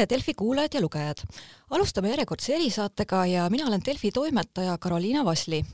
tere, 0.00 0.08
Delfi 0.08 0.34
kuulajad 0.34 0.74
ja 0.74 0.80
lugejad! 0.80 1.18
alustame 1.70 2.08
järjekordse 2.10 2.54
erisaatega 2.54 3.18
ja 3.26 3.42
mina 3.50 3.66
olen 3.66 3.82
Delfi 3.84 4.10
toimetaja 4.10 4.78
Karoliina 4.78 5.24
Vasli. 5.24 5.64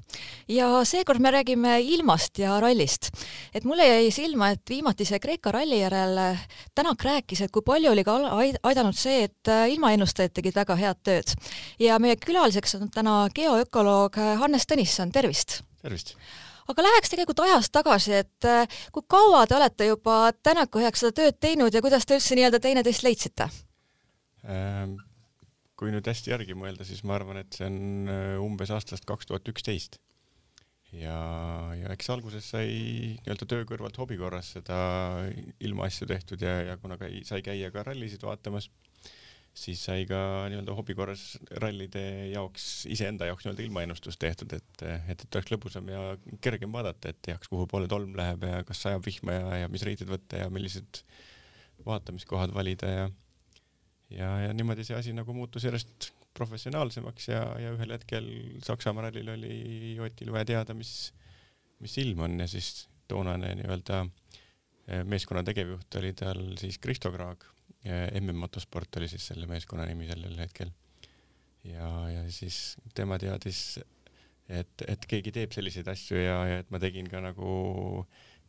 ja 0.48 0.84
seekord 0.84 1.20
me 1.20 1.30
räägime 1.30 1.80
ilmast 1.80 2.38
ja 2.38 2.60
rallist. 2.60 3.10
et 3.54 3.64
mulle 3.64 3.86
jäi 3.86 4.10
silma, 4.10 4.48
et 4.48 4.62
viimatise 4.68 5.18
Kreeka 5.18 5.52
ralli 5.52 5.80
järel 5.80 6.18
Tänak 6.74 7.04
rääkis, 7.04 7.40
et 7.40 7.52
kui 7.52 7.62
palju 7.62 7.90
oli 7.92 8.04
ka 8.04 8.16
aidanud 8.62 8.96
see, 8.98 9.24
et 9.24 9.52
ilmaennustajad 9.70 10.34
tegid 10.34 10.54
väga 10.54 10.74
head 10.74 10.98
tööd. 11.04 11.36
ja 11.78 11.98
meie 11.98 12.16
külaliseks 12.16 12.74
on 12.80 12.90
täna 12.90 13.28
geoökoloog 13.34 14.16
Hannes 14.42 14.66
Tõnisson, 14.66 15.12
tervist! 15.12 15.62
tervist! 15.82 16.16
aga 16.68 16.82
läheks 16.82 17.14
tegelikult 17.14 17.44
ajas 17.46 17.70
tagasi, 17.70 18.12
et 18.24 18.50
kui 18.92 19.06
kaua 19.06 19.46
te 19.46 19.54
olete 19.54 19.86
juba 19.86 20.32
Tänaku 20.42 20.82
heaks 20.82 21.06
seda 21.06 21.12
tööd 21.12 21.38
teinud 21.40 21.74
ja 21.74 21.82
kuidas 21.82 22.06
te 22.06 22.18
üldse 22.18 22.34
nii-öelda 22.34 22.60
teineteist 22.60 23.06
leidsite? 23.06 23.50
Kui 25.76 25.92
nüüd 25.92 26.08
hästi 26.08 26.32
järgi 26.32 26.56
mõelda, 26.56 26.86
siis 26.88 27.02
ma 27.04 27.18
arvan, 27.18 27.42
et 27.42 27.56
see 27.56 27.68
on 27.68 28.10
äh, 28.10 28.34
umbes 28.42 28.72
aastast 28.72 29.06
kaks 29.08 29.28
tuhat 29.28 29.48
üksteist. 29.52 30.00
ja, 30.96 31.18
ja 31.76 31.90
eks 31.92 32.08
alguses 32.14 32.46
sai 32.54 32.68
nii-öelda 33.18 33.48
töö 33.50 33.66
kõrvalt 33.68 33.98
hobi 34.00 34.16
korras 34.16 34.54
seda 34.54 34.78
ilmaasju 35.60 36.08
tehtud 36.08 36.42
ja, 36.46 36.60
ja 36.70 36.76
kuna 36.80 36.96
käi, 37.00 37.20
sai 37.26 37.42
käia 37.44 37.72
ka 37.74 37.84
rallisid 37.84 38.22
vaatamas 38.24 38.70
siis 39.56 39.80
sai 39.88 40.04
ka 40.08 40.18
nii-öelda 40.52 40.74
hobi 40.76 40.94
korras 40.96 41.24
rallide 41.62 42.04
jaoks, 42.30 42.86
iseenda 42.92 43.28
jaoks 43.28 43.46
nii-öelda 43.46 43.64
ilmaennustus 43.64 44.18
tehtud, 44.20 44.52
et, 44.56 44.84
et, 44.84 45.12
et 45.12 45.38
oleks 45.38 45.52
lõbusam 45.52 45.88
ja 45.90 46.02
kergem 46.44 46.72
vaadata, 46.76 47.12
et 47.12 47.20
teaks, 47.24 47.50
kuhu 47.52 47.66
poole 47.70 47.88
tolm 47.90 48.14
läheb 48.18 48.44
ja 48.46 48.62
kas 48.68 48.84
sajab 48.84 49.04
vihma 49.06 49.36
ja, 49.36 49.54
ja 49.64 49.70
mis 49.72 49.84
riided 49.86 50.10
võtta 50.12 50.44
ja 50.44 50.50
millised 50.52 51.02
vaatamiskohad 51.86 52.52
valida 52.56 52.92
ja 52.92 53.06
ja, 54.10 54.30
ja 54.46 54.52
niimoodi 54.54 54.84
see 54.86 54.98
asi 54.98 55.14
nagu 55.16 55.34
muutus 55.34 55.64
järjest 55.66 56.10
professionaalsemaks 56.36 57.28
ja, 57.32 57.42
ja 57.60 57.72
ühel 57.74 57.96
hetkel 57.96 58.28
Saksamaa 58.64 59.08
rallil 59.08 59.32
oli 59.32 59.96
Otil 60.04 60.32
vaja 60.34 60.52
teada, 60.52 60.76
mis, 60.76 61.12
mis 61.80 61.96
ilm 62.02 62.26
on 62.28 62.40
ja 62.44 62.48
siis 62.50 62.86
toonane 63.08 63.54
nii-öelda 63.60 64.02
eh, 64.04 65.04
meeskonna 65.04 65.44
tegevjuht 65.46 66.00
oli 66.00 66.12
tal 66.18 66.42
siis 66.60 66.78
Kristo 66.82 67.12
Kraag 67.14 67.46
MM 67.86 68.36
Motosport 68.36 68.96
oli 68.96 69.08
siis 69.08 69.26
selle 69.30 69.46
meeskonna 69.46 69.86
nimi 69.86 70.08
sellel 70.08 70.38
hetkel. 70.38 70.70
ja, 71.64 71.88
ja 72.10 72.24
siis 72.30 72.76
tema 72.94 73.18
teadis, 73.18 73.78
et, 74.48 74.82
et 74.88 75.06
keegi 75.06 75.32
teeb 75.34 75.54
selliseid 75.54 75.88
asju 75.88 76.18
ja, 76.18 76.38
ja 76.50 76.58
et 76.62 76.70
ma 76.70 76.80
tegin 76.82 77.08
ka 77.10 77.20
nagu 77.22 77.50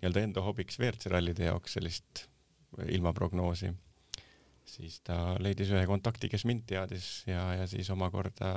nii-öelda 0.02 0.24
enda 0.26 0.46
hobiks 0.46 0.80
WRC 0.80 1.12
rallide 1.14 1.50
jaoks 1.50 1.78
sellist 1.78 2.26
ilmaprognoosi. 2.94 3.72
Siis 4.68 5.00
ta 5.06 5.38
leidis 5.40 5.72
ühe 5.74 5.86
kontakti, 5.90 6.30
kes 6.32 6.46
mind 6.50 6.68
teadis 6.70 7.24
ja, 7.30 7.50
ja 7.62 7.68
siis 7.70 7.90
omakorda 7.94 8.52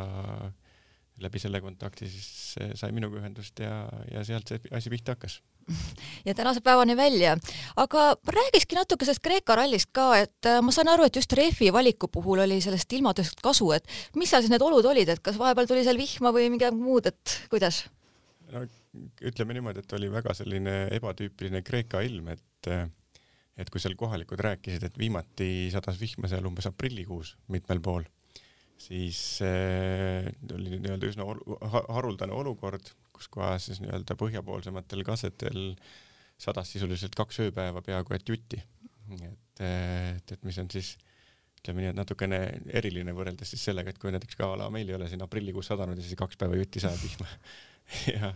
läbi 1.20 1.40
selle 1.42 1.60
kontakti 1.60 2.08
siis 2.08 2.56
sai 2.78 2.92
minuga 2.96 3.20
ühendust 3.20 3.60
ja, 3.60 3.84
ja 4.10 4.24
sealt 4.24 4.50
see 4.50 4.72
asi 4.76 4.92
pihta 4.92 5.16
hakkas 5.16 5.40
ja 6.26 6.34
tänase 6.34 6.60
päevani 6.60 6.96
välja. 6.96 7.36
aga 7.76 8.16
räägikski 8.26 8.74
natuke 8.74 9.04
sellest 9.04 9.22
Kreeka 9.22 9.56
rallist 9.56 9.90
ka, 9.92 10.12
et 10.18 10.48
äh, 10.48 10.60
ma 10.62 10.72
saan 10.74 10.90
aru, 10.92 11.06
et 11.06 11.16
just 11.16 11.32
rehvi 11.32 11.72
valiku 11.72 12.08
puhul 12.08 12.44
oli 12.46 12.60
sellest 12.64 12.92
ilmatööst 12.92 13.42
kasu, 13.44 13.70
et 13.76 13.86
mis 14.16 14.30
seal 14.30 14.42
siis 14.44 14.52
need 14.52 14.64
olud 14.64 14.86
olid, 14.92 15.08
et 15.08 15.22
kas 15.22 15.38
vahepeal 15.38 15.68
tuli 15.70 15.84
seal 15.86 16.00
vihma 16.00 16.34
või 16.34 16.50
midagi 16.52 16.76
muud, 16.76 17.10
et 17.12 17.36
kuidas? 17.52 17.84
no 18.50 18.64
ütleme 19.22 19.54
niimoodi, 19.54 19.84
et 19.84 19.92
oli 19.98 20.10
väga 20.10 20.34
selline 20.34 20.76
ebatüüpiline 20.96 21.62
Kreeka 21.66 22.02
ilm, 22.06 22.32
et 22.34 22.72
et 23.58 23.70
kui 23.70 23.82
seal 23.82 23.96
kohalikud 23.98 24.40
rääkisid, 24.40 24.86
et 24.86 24.98
viimati 24.98 25.68
sadas 25.72 25.98
vihma 26.00 26.30
seal 26.30 26.46
umbes 26.48 26.68
aprillikuus 26.70 27.34
mitmel 27.52 27.82
pool, 27.84 28.06
siis 28.80 29.40
äh, 29.44 30.30
oli 30.54 30.78
nii-öelda 30.78 31.10
üsna 31.10 31.26
haruldane 31.90 32.36
olukord, 32.36 32.92
kus 33.16 33.28
kohas 33.32 33.68
siis 33.68 33.82
nii-öelda 33.84 34.16
põhjapoolsematel 34.20 35.04
kasetel 35.06 35.74
sadas 36.40 36.72
sisuliselt 36.72 37.16
kaks 37.18 37.42
ööpäeva 37.44 37.82
peaaegu 37.84 38.16
et 38.16 38.28
jutti. 38.28 38.62
et, 39.20 39.60
et, 39.60 40.32
et 40.32 40.44
mis 40.46 40.58
on 40.62 40.70
siis 40.72 40.94
ütleme 41.60 41.82
nii, 41.82 41.90
et 41.92 41.98
natukene 41.98 42.38
eriline 42.80 43.12
võrreldes 43.12 43.52
siis 43.52 43.66
sellega, 43.68 43.92
et 43.92 44.00
kui 44.00 44.12
näiteks 44.14 44.38
ka 44.38 44.48
a 44.54 44.56
la 44.56 44.70
meil 44.72 44.88
ei 44.88 44.96
ole 44.96 45.10
siin 45.10 45.22
aprillikuus 45.24 45.68
sadanud 45.68 45.98
ja 45.98 46.06
siis 46.06 46.16
kaks 46.18 46.40
päeva 46.40 46.56
jutti 46.56 46.80
sajab 46.80 47.02
vihma 47.04 47.28
ja, 48.14 48.32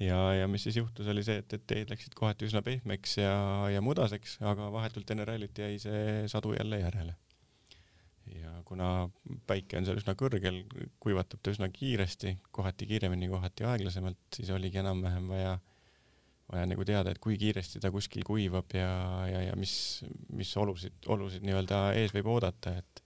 ja, 0.00 0.18
ja 0.34 0.48
mis 0.50 0.66
siis 0.66 0.78
juhtus, 0.80 1.08
oli 1.12 1.24
see, 1.26 1.40
et, 1.42 1.52
et 1.56 1.66
teed 1.68 1.92
läksid 1.92 2.16
kohati 2.16 2.48
üsna 2.48 2.62
pehmeks 2.66 3.18
ja, 3.20 3.36
ja 3.72 3.84
mudaseks, 3.84 4.38
aga 4.44 4.70
vahetult 4.74 5.12
enne 5.12 5.26
rallit 5.28 5.58
jäi 5.58 5.78
see 5.82 6.26
sadu 6.32 6.54
jälle 6.56 6.80
järele. 6.82 7.14
Ja 8.26 8.56
kuna 8.66 9.06
päike 9.46 9.78
on 9.78 9.86
seal 9.86 10.00
üsna 10.00 10.16
kõrgel, 10.18 10.64
kuivatab 11.02 11.40
ta 11.42 11.52
üsna 11.54 11.68
kiiresti, 11.70 12.34
kohati 12.50 12.88
kiiremini, 12.90 13.28
kohati 13.30 13.66
aeglasemalt, 13.68 14.18
siis 14.34 14.50
oligi 14.50 14.80
enam-vähem 14.82 15.30
vaja, 15.30 15.52
vaja 16.50 16.66
nagu 16.66 16.84
teada, 16.88 17.14
et 17.14 17.22
kui 17.22 17.38
kiiresti 17.38 17.80
ta 17.84 17.92
kuskil 17.94 18.26
kuivab 18.26 18.74
ja, 18.74 18.90
ja, 19.30 19.44
ja 19.46 19.54
mis, 19.58 19.76
mis 20.34 20.50
olusid, 20.58 20.98
olusid 21.06 21.46
nii-öelda 21.46 21.84
ees 22.00 22.14
võib 22.16 22.32
oodata, 22.34 22.74
et 22.82 23.02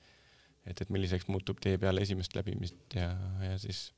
et, 0.69 0.83
et 0.85 0.91
milliseks 0.93 1.29
muutub 1.31 1.61
tee 1.63 1.79
peale 1.81 2.03
esimest 2.05 2.35
läbimist 2.37 2.97
ja, 2.97 3.11
ja 3.45 3.57
siis, 3.61 3.91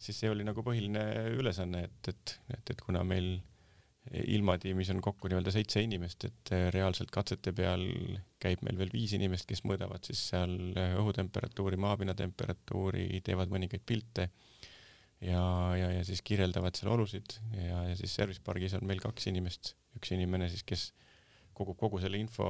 siis 0.00 0.18
see 0.22 0.30
oli 0.32 0.46
nagu 0.46 0.64
põhiline 0.64 1.04
ülesanne, 1.36 1.84
et, 1.88 2.12
et, 2.12 2.36
et, 2.56 2.74
et 2.74 2.84
kuna 2.84 3.02
meil 3.06 3.34
ilmatiimis 4.10 4.90
on 4.94 5.00
kokku 5.04 5.28
nii-öelda 5.28 5.52
seitse 5.54 5.82
inimest, 5.84 6.24
et 6.26 6.52
äh, 6.56 6.68
reaalselt 6.74 7.12
katsete 7.14 7.52
peal 7.56 7.84
käib 8.42 8.62
meil 8.66 8.78
veel 8.80 8.92
viis 8.94 9.12
inimest, 9.14 9.46
kes 9.48 9.62
mõõdavad 9.68 10.06
siis 10.08 10.22
seal 10.32 10.54
äh, 10.72 10.94
õhutemperatuuri, 10.98 11.78
maapinnatemperatuuri, 11.84 13.04
teevad 13.26 13.52
mõningaid 13.52 13.84
pilte 13.86 14.30
ja, 15.20 15.42
ja, 15.76 15.92
ja 15.98 16.00
siis 16.08 16.24
kirjeldavad 16.26 16.80
seal 16.80 16.94
olusid 16.96 17.36
ja, 17.54 17.84
ja 17.90 17.98
siis 17.98 18.16
service 18.16 18.42
pargis 18.44 18.74
on 18.78 18.88
meil 18.88 19.02
kaks 19.04 19.28
inimest, 19.30 19.74
üks 20.00 20.16
inimene 20.16 20.48
siis, 20.50 20.64
kes 20.66 20.88
kogub 21.54 21.76
kogu 21.78 22.00
selle 22.00 22.18
info 22.18 22.48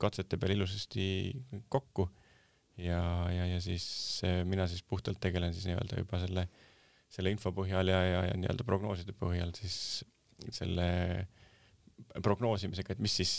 katsete 0.00 0.40
peal 0.40 0.56
ilusasti 0.56 1.04
kokku 1.72 2.08
ja, 2.80 3.02
ja, 3.32 3.46
ja 3.54 3.60
siis 3.60 3.86
äh, 4.26 4.42
mina 4.48 4.66
siis 4.70 4.82
puhtalt 4.82 5.20
tegelen 5.20 5.54
siis 5.54 5.68
nii-öelda 5.68 6.00
juba 6.00 6.20
selle, 6.22 6.46
selle 7.12 7.32
info 7.34 7.52
põhjal 7.56 7.92
ja, 7.92 8.00
ja, 8.06 8.24
ja 8.30 8.40
nii-öelda 8.40 8.66
prognooside 8.68 9.14
põhjal 9.18 9.52
siis 9.58 9.76
selle 10.50 10.88
prognoosimisega, 12.22 12.96
et 12.96 13.02
mis 13.02 13.14
siis 13.20 13.32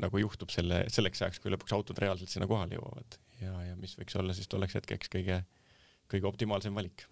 nagu 0.00 0.18
juhtub 0.18 0.50
selle, 0.52 0.82
selleks 0.92 1.22
ajaks, 1.22 1.40
kui 1.40 1.52
lõpuks 1.52 1.74
autod 1.76 2.00
reaalselt 2.02 2.32
sinna 2.32 2.48
kohale 2.50 2.76
jõuavad 2.76 3.18
ja, 3.40 3.54
ja 3.68 3.78
mis 3.78 3.94
võiks 3.98 4.16
olla 4.18 4.34
siis 4.36 4.50
tolleks 4.50 4.76
hetkeks 4.80 5.12
kõige, 5.12 5.42
kõige 6.10 6.28
optimaalsem 6.28 6.74
valik 6.76 7.06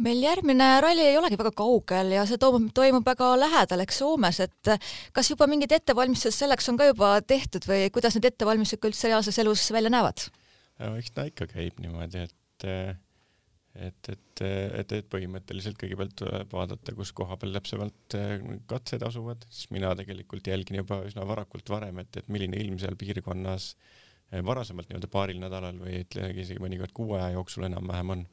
meil 0.00 0.22
järgmine 0.24 0.66
ralli 0.80 1.04
ei 1.04 1.18
olegi 1.20 1.36
väga 1.38 1.52
kaugel 1.56 2.14
ja 2.14 2.24
see 2.28 2.40
toimub, 2.40 2.70
toimub 2.74 3.06
väga 3.06 3.34
lähedal 3.40 3.84
ehk 3.84 3.92
Soomes, 3.94 4.40
et 4.40 4.72
kas 5.16 5.30
juba 5.32 5.48
mingid 5.50 5.72
ettevalmistused 5.76 6.38
selleks 6.38 6.70
on 6.72 6.80
ka 6.80 6.88
juba 6.88 7.12
tehtud 7.20 7.66
või 7.68 7.90
kuidas 7.92 8.16
need 8.16 8.30
ettevalmistused 8.30 8.88
üldse 8.88 9.10
reaalses 9.10 9.40
elus 9.42 9.66
välja 9.74 9.92
näevad? 9.92 10.30
Eks 10.80 11.14
ta 11.16 11.26
ikka 11.28 11.48
käib 11.50 11.80
niimoodi, 11.82 12.26
et 12.26 12.36
et, 13.74 14.08
et, 14.10 14.42
et, 14.42 14.92
et 14.96 15.08
põhimõtteliselt 15.10 15.78
kõigepealt 15.78 16.16
tuleb 16.18 16.52
vaadata, 16.54 16.94
kus 16.96 17.12
koha 17.16 17.36
peal 17.40 17.54
täpsemalt 17.54 18.16
äh, 18.18 18.42
katsed 18.70 19.04
asuvad, 19.06 19.46
siis 19.52 19.70
mina 19.74 19.92
tegelikult 19.98 20.50
jälgin 20.50 20.80
juba 20.80 21.00
üsna 21.06 21.26
varakult 21.28 21.70
varem, 21.70 22.02
et, 22.02 22.18
et 22.18 22.28
milline 22.32 22.58
ilm 22.58 22.80
seal 22.82 22.98
piirkonnas 23.00 23.70
äh, 23.76 24.42
varasemalt 24.46 24.90
nii-öelda 24.90 25.10
paaril 25.12 25.40
nädalal 25.42 25.78
või 25.80 26.02
ütleme 26.02 26.34
isegi 26.42 26.62
mõnikord 26.62 26.94
kuu 26.96 27.14
aja 27.18 27.30
jooksul 27.36 27.68
enam-vähem 27.70 28.14
on. 28.16 28.26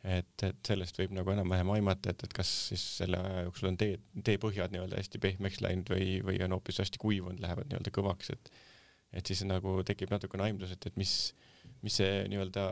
et, 0.00 0.42
et 0.46 0.60
sellest 0.64 0.96
võib 0.96 1.12
nagu 1.12 1.32
enam-vähem 1.32 1.70
aimata, 1.76 2.12
et, 2.14 2.22
et 2.24 2.32
kas 2.36 2.50
siis 2.70 2.84
selle 3.02 3.20
aja 3.20 3.44
jooksul 3.48 3.72
on 3.72 3.80
tee, 3.80 3.98
teepõhjad 4.24 4.72
nii-öelda 4.72 4.96
hästi 5.00 5.20
pehmeks 5.20 5.60
läinud 5.64 5.92
või, 5.92 6.18
või 6.24 6.40
on 6.44 6.56
hoopis 6.56 6.80
hästi 6.84 7.00
kuivunud, 7.00 7.40
lähevad 7.42 7.68
nii-öelda 7.68 7.92
kõvaks, 7.96 8.34
et 8.36 8.52
et 9.10 9.26
siis 9.26 9.40
nagu 9.42 9.80
tekib 9.82 10.12
natukene 10.12 10.44
aimdus, 10.46 10.70
et, 10.70 10.84
et 10.86 10.98
mis 11.00 11.12
mis 11.82 11.96
see 12.00 12.24
nii-öelda 12.30 12.64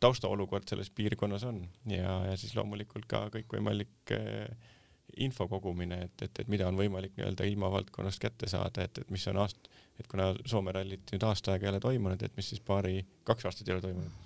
taustaolukord 0.00 0.68
selles 0.68 0.90
piirkonnas 0.90 1.44
on. 1.48 1.62
Ja, 1.90 2.20
ja 2.30 2.36
siis 2.40 2.54
loomulikult 2.56 3.06
ka 3.10 3.26
kõikvõimalik 3.34 4.14
äh, 4.16 4.72
info 5.16 5.46
kogumine, 5.48 6.00
et, 6.08 6.26
et, 6.26 6.42
et 6.42 6.50
mida 6.50 6.66
on 6.68 6.78
võimalik 6.78 7.14
nii-öelda 7.18 7.46
ilmavaldkonnast 7.50 8.22
kätte 8.22 8.48
saada, 8.50 8.86
et, 8.86 8.98
et 9.02 9.10
mis 9.14 9.24
on 9.30 9.38
aast-, 9.44 9.70
et 10.00 10.08
kuna 10.10 10.32
Soome 10.48 10.74
rallit 10.74 11.12
nüüd 11.12 11.26
aasta 11.28 11.54
aega 11.54 11.68
ei 11.68 11.74
ole 11.74 11.82
toimunud, 11.84 12.22
et 12.26 12.36
mis 12.38 12.50
siis 12.52 12.62
paari, 12.64 12.98
kaks 13.28 13.48
aastat 13.48 13.68
ei 13.68 13.76
ole 13.76 13.84
toimunud, 13.84 14.20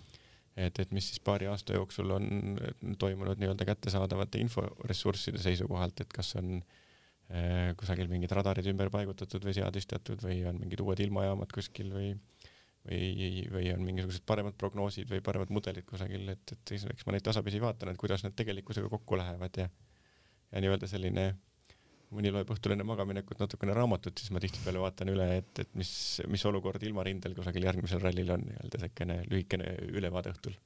et, 0.57 0.81
et 0.85 0.95
mis 0.97 1.11
siis 1.13 1.23
paari 1.25 1.49
aasta 1.51 1.77
jooksul 1.77 2.15
on 2.17 2.59
toimunud 2.99 3.41
nii-öelda 3.43 3.69
kättesaadavate 3.69 4.41
inforessursside 4.45 5.43
seisukohalt, 5.43 6.05
et 6.05 6.15
kas 6.15 6.35
on 6.41 6.57
äh, 6.59 7.75
kusagil 7.79 8.09
mingid 8.11 8.33
radarid 8.39 8.71
ümber 8.73 8.93
paigutatud 8.95 9.45
või 9.45 9.57
seadistatud 9.59 10.25
või 10.25 10.41
on 10.49 10.63
mingid 10.63 10.83
uued 10.85 11.05
ilmajaamad 11.05 11.53
kuskil 11.55 11.93
või 11.95 12.15
või, 12.87 13.45
või 13.53 13.73
on 13.75 13.85
mingisugused 13.87 14.25
paremad 14.27 14.57
prognoosid 14.59 15.11
või 15.11 15.21
paremad 15.25 15.51
mudelid 15.55 15.87
kusagil, 15.89 16.29
et, 16.35 16.55
et 16.55 16.75
eks 16.79 17.07
ma 17.07 17.17
neid 17.17 17.27
tasapisi 17.27 17.61
vaatan, 17.63 17.93
et 17.93 18.01
kuidas 18.01 18.25
need 18.25 18.37
tegelikkusega 18.39 18.91
kokku 18.93 19.19
lähevad 19.19 19.63
ja 19.65 19.69
ja 20.53 20.63
nii-öelda 20.65 20.89
selline 20.89 21.29
mõni 22.15 22.31
loeb 22.33 22.49
õhtul 22.55 22.73
enne 22.73 22.87
magaminekut 22.89 23.41
natukene 23.43 23.75
raamatut, 23.77 24.17
siis 24.17 24.33
ma 24.33 24.41
tihtipeale 24.41 24.81
vaatan 24.81 25.11
üle, 25.13 25.27
et, 25.43 25.51
et 25.61 25.75
mis, 25.77 25.91
mis 26.33 26.45
olukord 26.49 26.83
ilmarindel 26.89 27.35
kusagil 27.37 27.67
järgmisel 27.69 28.01
rallil 28.01 28.33
on, 28.33 28.47
nii-öelda 28.49 28.81
siukene 28.81 29.19
lühikene 29.29 29.75
ülevaade 29.93 30.33
õhtul. 30.33 30.57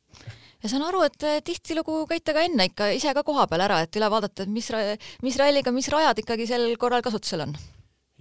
ja 0.63 0.71
saan 0.71 0.87
aru, 0.87 1.03
et 1.09 1.27
tihtilugu 1.49 2.05
käite 2.11 2.35
ka 2.37 2.47
enne 2.47 2.69
ikka 2.71 2.93
ise 2.95 3.15
ka 3.17 3.27
koha 3.27 3.49
peal 3.51 3.67
ära, 3.67 3.81
et 3.83 3.99
üle 3.99 4.11
vaadata, 4.13 4.47
et 4.47 4.55
mis, 4.55 4.71
mis 5.27 5.39
ralliga, 5.41 5.75
mis 5.75 5.91
rajad 5.91 6.23
ikkagi 6.23 6.47
sel 6.51 6.69
korral 6.79 7.03
kasutusel 7.03 7.49
on? 7.49 7.59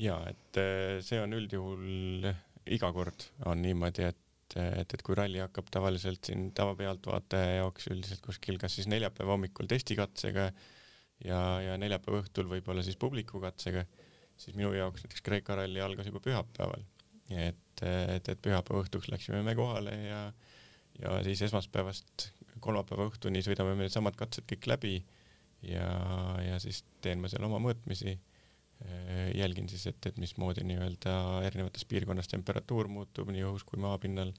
ja 0.02 0.18
et 0.32 0.58
eh, 0.58 0.98
see 1.06 1.22
on 1.22 1.38
üldjuhul 1.38 2.32
iga 2.72 2.92
kord 2.96 3.30
on 3.46 3.62
niimoodi, 3.64 4.10
et 4.10 4.20
et, 4.60 4.94
et 4.94 5.04
kui 5.06 5.16
ralli 5.16 5.40
hakkab 5.40 5.70
tavaliselt 5.72 6.28
siin 6.28 6.50
tavapealtvaataja 6.58 7.62
jaoks 7.62 7.88
üldiselt 7.94 8.20
kuskil 8.26 8.58
kas 8.60 8.76
siis 8.76 8.90
neljapäeva 8.92 9.36
hommikul 9.36 9.70
testikatsega 9.72 10.50
ja, 11.26 11.42
ja 11.64 11.78
neljapäeva 11.80 12.20
õhtul 12.24 12.50
võib-olla 12.52 12.84
siis 12.86 13.00
publikukatsega, 13.02 13.86
siis 14.36 14.58
minu 14.58 14.74
jaoks 14.76 15.06
näiteks 15.06 15.24
Kreeka 15.26 15.56
ralli 15.60 15.84
algas 15.84 16.10
juba 16.10 16.20
pühapäeval. 16.24 16.84
et, 17.32 17.84
et, 17.86 18.28
et 18.28 18.42
pühapäeva 18.42 18.84
õhtuks 18.84 19.12
läksime 19.12 19.44
me 19.46 19.56
kohale 19.56 19.96
ja, 20.04 20.22
ja 21.00 21.18
siis 21.24 21.46
esmaspäevast 21.48 22.32
kolmapäeva 22.60 23.08
õhtuni 23.10 23.44
sõidame 23.46 23.76
me 23.76 23.88
needsamad 23.88 24.18
katsed 24.20 24.46
kõik 24.50 24.68
läbi 24.68 24.98
ja, 25.64 25.88
ja 26.44 26.60
siis 26.60 26.84
teen 27.02 27.22
ma 27.22 27.32
seal 27.32 27.46
oma 27.48 27.62
mõõtmisi. 27.62 28.18
Jälgin 29.38 29.70
siis, 29.70 29.86
et, 29.92 30.06
et 30.10 30.18
mismoodi 30.18 30.64
nii-öelda 30.66 31.14
erinevates 31.48 31.86
piirkonnas 31.86 32.32
temperatuur 32.32 32.90
muutub 32.92 33.30
nii 33.34 33.44
õhus 33.50 33.66
kui 33.68 33.80
maapinnal, 33.82 34.34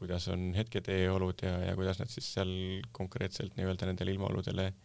kuidas 0.00 0.28
on 0.32 0.50
hetketeeolud 0.56 1.44
ja, 1.44 1.56
ja 1.70 1.74
kuidas 1.78 2.00
nad 2.00 2.12
siis 2.12 2.28
seal 2.34 2.52
konkreetselt 2.96 3.56
nii-öelda 3.56 3.88
nendele 3.88 4.14
ilmaoludele 4.16 4.68
äh, 4.68 4.78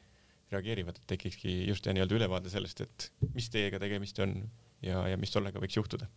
reageerivad, 0.53 0.99
et 0.99 1.07
tekikski 1.15 1.55
just 1.69 1.87
nii-öelda 1.89 2.19
ülevaade 2.19 2.51
sellest, 2.53 2.83
et 2.85 3.09
mis 3.33 3.49
teiega 3.53 3.79
tegemist 3.81 4.19
on 4.23 4.37
ja, 4.85 5.01
ja 5.09 5.17
mis 5.17 5.33
tollega 5.33 5.61
võiks 5.61 5.77
juhtuda 5.79 6.09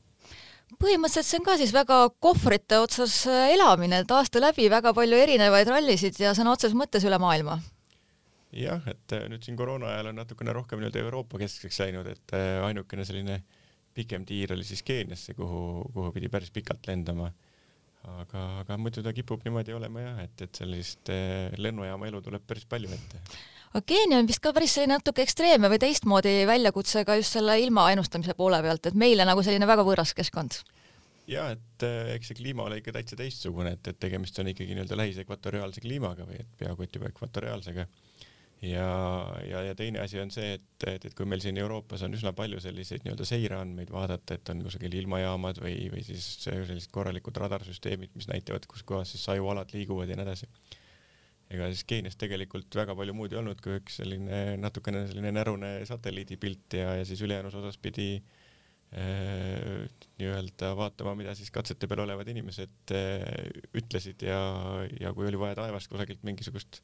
põhimõtteliselt 0.82 1.24
see 1.24 1.38
on 1.40 1.46
ka 1.46 1.54
siis 1.56 1.70
väga 1.72 2.02
kohvrite 2.20 2.82
otsas 2.82 3.22
äh, 3.30 3.54
elamine, 3.54 4.02
et 4.02 4.10
aasta 4.12 4.42
läbi 4.42 4.68
väga 4.68 4.92
palju 4.96 5.16
erinevaid 5.16 5.70
rallisid 5.72 6.20
ja 6.20 6.34
sõna 6.36 6.52
otseses 6.52 6.76
mõttes 6.76 7.06
üle 7.08 7.16
maailma. 7.22 7.56
Jah, 8.52 8.84
et 8.90 9.16
äh, 9.16 9.26
nüüd 9.32 9.44
siin 9.44 9.58
koroona 9.58 9.92
ajal 9.92 10.12
on 10.12 10.20
natukene 10.22 10.54
rohkem 10.56 10.80
nii-öelda 10.80 11.02
Euroopa 11.04 11.40
keskseks 11.42 11.82
läinud, 11.84 12.08
et 12.12 12.36
äh, 12.36 12.62
ainukene 12.64 13.04
selline 13.08 13.42
pikem 13.94 14.24
tiir 14.28 14.54
oli 14.54 14.64
siis 14.64 14.84
Keeniasse, 14.86 15.34
kuhu, 15.34 15.84
kuhu 15.94 16.14
pidi 16.14 16.30
päris 16.32 16.50
pikalt 16.54 16.86
lendama. 16.86 17.32
aga, 18.08 18.42
aga 18.62 18.76
muidu 18.78 19.02
ta 19.02 19.12
kipub 19.12 19.42
niimoodi 19.44 19.74
olema 19.74 20.00
jah, 20.00 20.18
et, 20.22 20.42
et 20.46 20.60
sellist 20.60 21.10
lennujaama 21.58 22.06
elu 22.06 22.20
tuleb 22.22 22.44
päris 22.46 22.64
palju 22.70 22.92
ette 22.94 23.20
aga 23.72 23.84
Keenia 23.84 24.18
on 24.22 24.28
vist 24.28 24.40
ka 24.44 24.52
päris 24.56 24.74
selline 24.76 24.96
natuke 24.96 25.22
ekstreemne 25.24 25.68
või 25.70 25.80
teistmoodi 25.82 26.34
väljakutse 26.48 27.04
ka 27.08 27.18
just 27.18 27.36
selle 27.36 27.58
ilma 27.60 27.88
ennustamise 27.92 28.34
poole 28.38 28.60
pealt, 28.64 28.88
et 28.88 28.98
meile 28.98 29.26
nagu 29.28 29.44
selline 29.44 29.68
väga 29.68 29.84
võõras 29.86 30.14
keskkond. 30.16 30.60
ja 31.28 31.50
et 31.52 31.84
äh, 31.84 32.14
eks 32.14 32.30
see 32.30 32.38
kliima 32.40 32.64
ole 32.64 32.80
ikka 32.80 32.94
täitsa 32.96 33.18
teistsugune, 33.20 33.74
et, 33.76 33.88
et 33.92 33.98
tegemist 34.00 34.38
on 34.40 34.48
ikkagi 34.48 34.72
nii-öelda 34.72 34.96
lähisekvatoriaalse 34.96 35.84
kliimaga 35.84 36.24
või 36.24 36.40
et 36.40 36.54
peaaegu 36.60 36.86
et 36.86 36.96
juba 36.96 37.10
ekvatoriaalsega. 37.12 37.84
Ja, 38.62 38.88
ja, 39.46 39.62
ja 39.62 39.74
teine 39.78 40.00
asi 40.02 40.18
on 40.20 40.32
see, 40.34 40.56
et, 40.56 40.86
et, 40.90 41.04
et 41.06 41.14
kui 41.16 41.28
meil 41.28 41.42
siin 41.42 41.58
Euroopas 41.62 42.02
on 42.06 42.16
üsna 42.16 42.32
palju 42.36 42.58
selliseid 42.62 43.04
nii-öelda 43.04 43.26
seireandmeid 43.28 43.92
vaadata, 43.94 44.38
et 44.38 44.50
on 44.52 44.64
kusagil 44.66 44.96
ilmajaamad 45.02 45.60
või, 45.62 45.76
või 45.92 46.02
siis 46.06 46.26
sellised 46.42 46.90
korralikud 46.94 47.38
radarsüsteemid, 47.38 48.16
mis 48.18 48.28
näitavad, 48.30 48.66
kus 48.70 48.82
kohas 48.88 49.14
siis 49.14 49.24
sajualad 49.28 49.70
liiguvad 49.76 50.10
ja 50.10 50.18
nii 50.18 50.26
edasi. 50.26 50.50
Ega 51.48 51.70
siis 51.72 51.86
Keenias 51.88 52.18
tegelikult 52.20 52.74
väga 52.76 52.96
palju 52.98 53.14
muud 53.16 53.32
ei 53.32 53.38
olnud 53.40 53.62
kui 53.64 53.78
üks 53.78 54.02
selline 54.02 54.58
natukene 54.60 55.06
selline 55.08 55.32
närune 55.32 55.70
satelliidipilt 55.88 56.76
ja, 56.76 56.98
ja 56.98 57.06
siis 57.08 57.22
ülejäänus 57.24 57.56
osas 57.56 57.78
pidi 57.80 58.18
äh, 58.18 59.86
nii-öelda 60.18 60.74
vaatama, 60.76 61.14
mida 61.16 61.32
siis 61.38 61.48
katsete 61.54 61.88
peal 61.88 62.04
olevad 62.04 62.28
inimesed 62.28 62.92
äh, 62.92 63.24
ütlesid 63.80 64.26
ja, 64.28 64.42
ja 65.00 65.14
kui 65.16 65.30
oli 65.30 65.40
vaja 65.40 65.62
taevast 65.62 65.88
kusagilt 65.88 66.26
mingisugust 66.26 66.82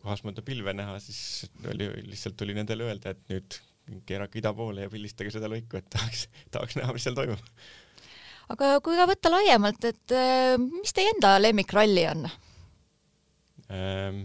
kohast 0.00 0.26
mõnda 0.26 0.44
pilve 0.44 0.74
näha, 0.76 0.96
siis 1.02 1.50
oli, 1.68 1.90
lihtsalt 2.08 2.38
tuli 2.40 2.56
nendele 2.56 2.88
öelda, 2.88 3.14
et 3.14 3.22
nüüd 3.32 3.58
keerake 4.06 4.40
ida 4.40 4.52
poole 4.56 4.86
ja 4.86 4.92
pildistage 4.92 5.32
seda 5.34 5.50
lõiku, 5.50 5.80
et 5.80 5.88
tahaks, 5.92 6.26
tahaks 6.54 6.78
näha, 6.78 6.94
mis 6.96 7.06
seal 7.06 7.16
toimub. 7.18 7.40
aga 8.54 8.72
kui 8.84 8.98
ka 8.98 9.06
võtta 9.10 9.32
laiemalt, 9.34 9.88
et 9.90 10.16
äh, 10.16 10.56
mis 10.60 10.94
teie 10.96 11.12
enda 11.14 11.34
lemmikralli 11.42 12.06
on? 12.12 12.28
ähm,. 13.70 14.22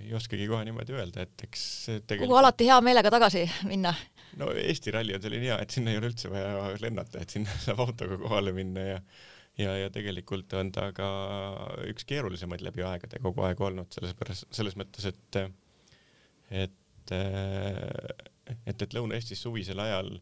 ei 0.00 0.14
oskagi 0.16 0.46
kohe 0.50 0.64
niimoodi 0.68 0.96
öelda, 0.96 1.26
et 1.26 1.48
eks 1.48 1.66
tegelikult. 1.88 2.28
kuhu 2.28 2.40
alati 2.42 2.70
hea 2.70 2.78
meelega 2.84 3.12
tagasi 3.12 3.44
minna? 3.68 3.94
no 4.38 4.52
Eesti 4.54 4.94
ralli 4.94 5.16
on 5.16 5.24
selline 5.24 5.50
hea, 5.50 5.58
et 5.64 5.74
sinna 5.74 5.94
ei 5.94 6.00
ole 6.00 6.12
üldse 6.12 6.30
vaja 6.32 6.70
lennata, 6.82 7.24
et 7.24 7.34
sinna 7.34 7.56
saab 7.64 7.82
autoga 7.88 8.20
kohale 8.20 8.54
minna 8.56 8.86
ja 8.94 9.02
ja, 9.60 9.76
ja 9.84 9.92
tegelikult 9.94 10.52
on 10.58 10.72
ta 10.74 10.90
ka 10.96 11.08
üks 11.90 12.06
keerulisemaid 12.08 12.64
läbi 12.64 12.84
aegade 12.86 13.20
kogu 13.22 13.44
aeg 13.46 13.60
olnud, 13.68 13.90
selles 13.94 14.16
pärast, 14.18 14.48
selles 14.54 14.76
mõttes, 14.80 15.08
et 15.10 15.40
et 16.50 16.76
et, 17.10 18.82
et 18.82 18.94
Lõuna-Eestis 18.94 19.42
suvisel 19.42 19.80
ajal 19.82 20.14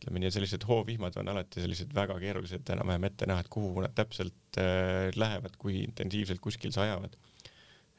ütleme 0.00 0.22
nii, 0.22 0.32
sellised 0.32 0.64
hoovihmad 0.64 1.16
on 1.20 1.28
alati 1.28 1.60
sellised 1.60 1.92
väga 1.96 2.16
keerulised 2.22 2.70
enam-vähem 2.72 3.04
ette 3.10 3.28
näha, 3.28 3.44
et 3.44 3.50
kuhu 3.52 3.82
nad 3.84 3.92
täpselt 3.96 4.60
äh, 4.60 5.10
lähevad, 5.16 5.58
kui 5.60 5.82
intensiivselt 5.84 6.40
kuskil 6.40 6.72
sajavad. 6.72 7.16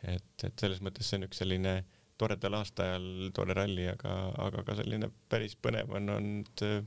et, 0.02 0.46
et 0.48 0.58
selles 0.58 0.82
mõttes 0.82 1.06
see 1.06 1.20
on 1.20 1.28
üks 1.28 1.44
selline 1.44 1.76
toredal 2.18 2.58
aastaajal 2.58 3.30
tore 3.38 3.54
ralli, 3.58 3.86
aga, 3.90 4.16
aga 4.48 4.64
ka 4.66 4.78
selline 4.80 5.12
päris 5.30 5.54
põnev 5.62 5.94
on 5.98 6.10
olnud 6.16 6.66
äh, 6.66 6.82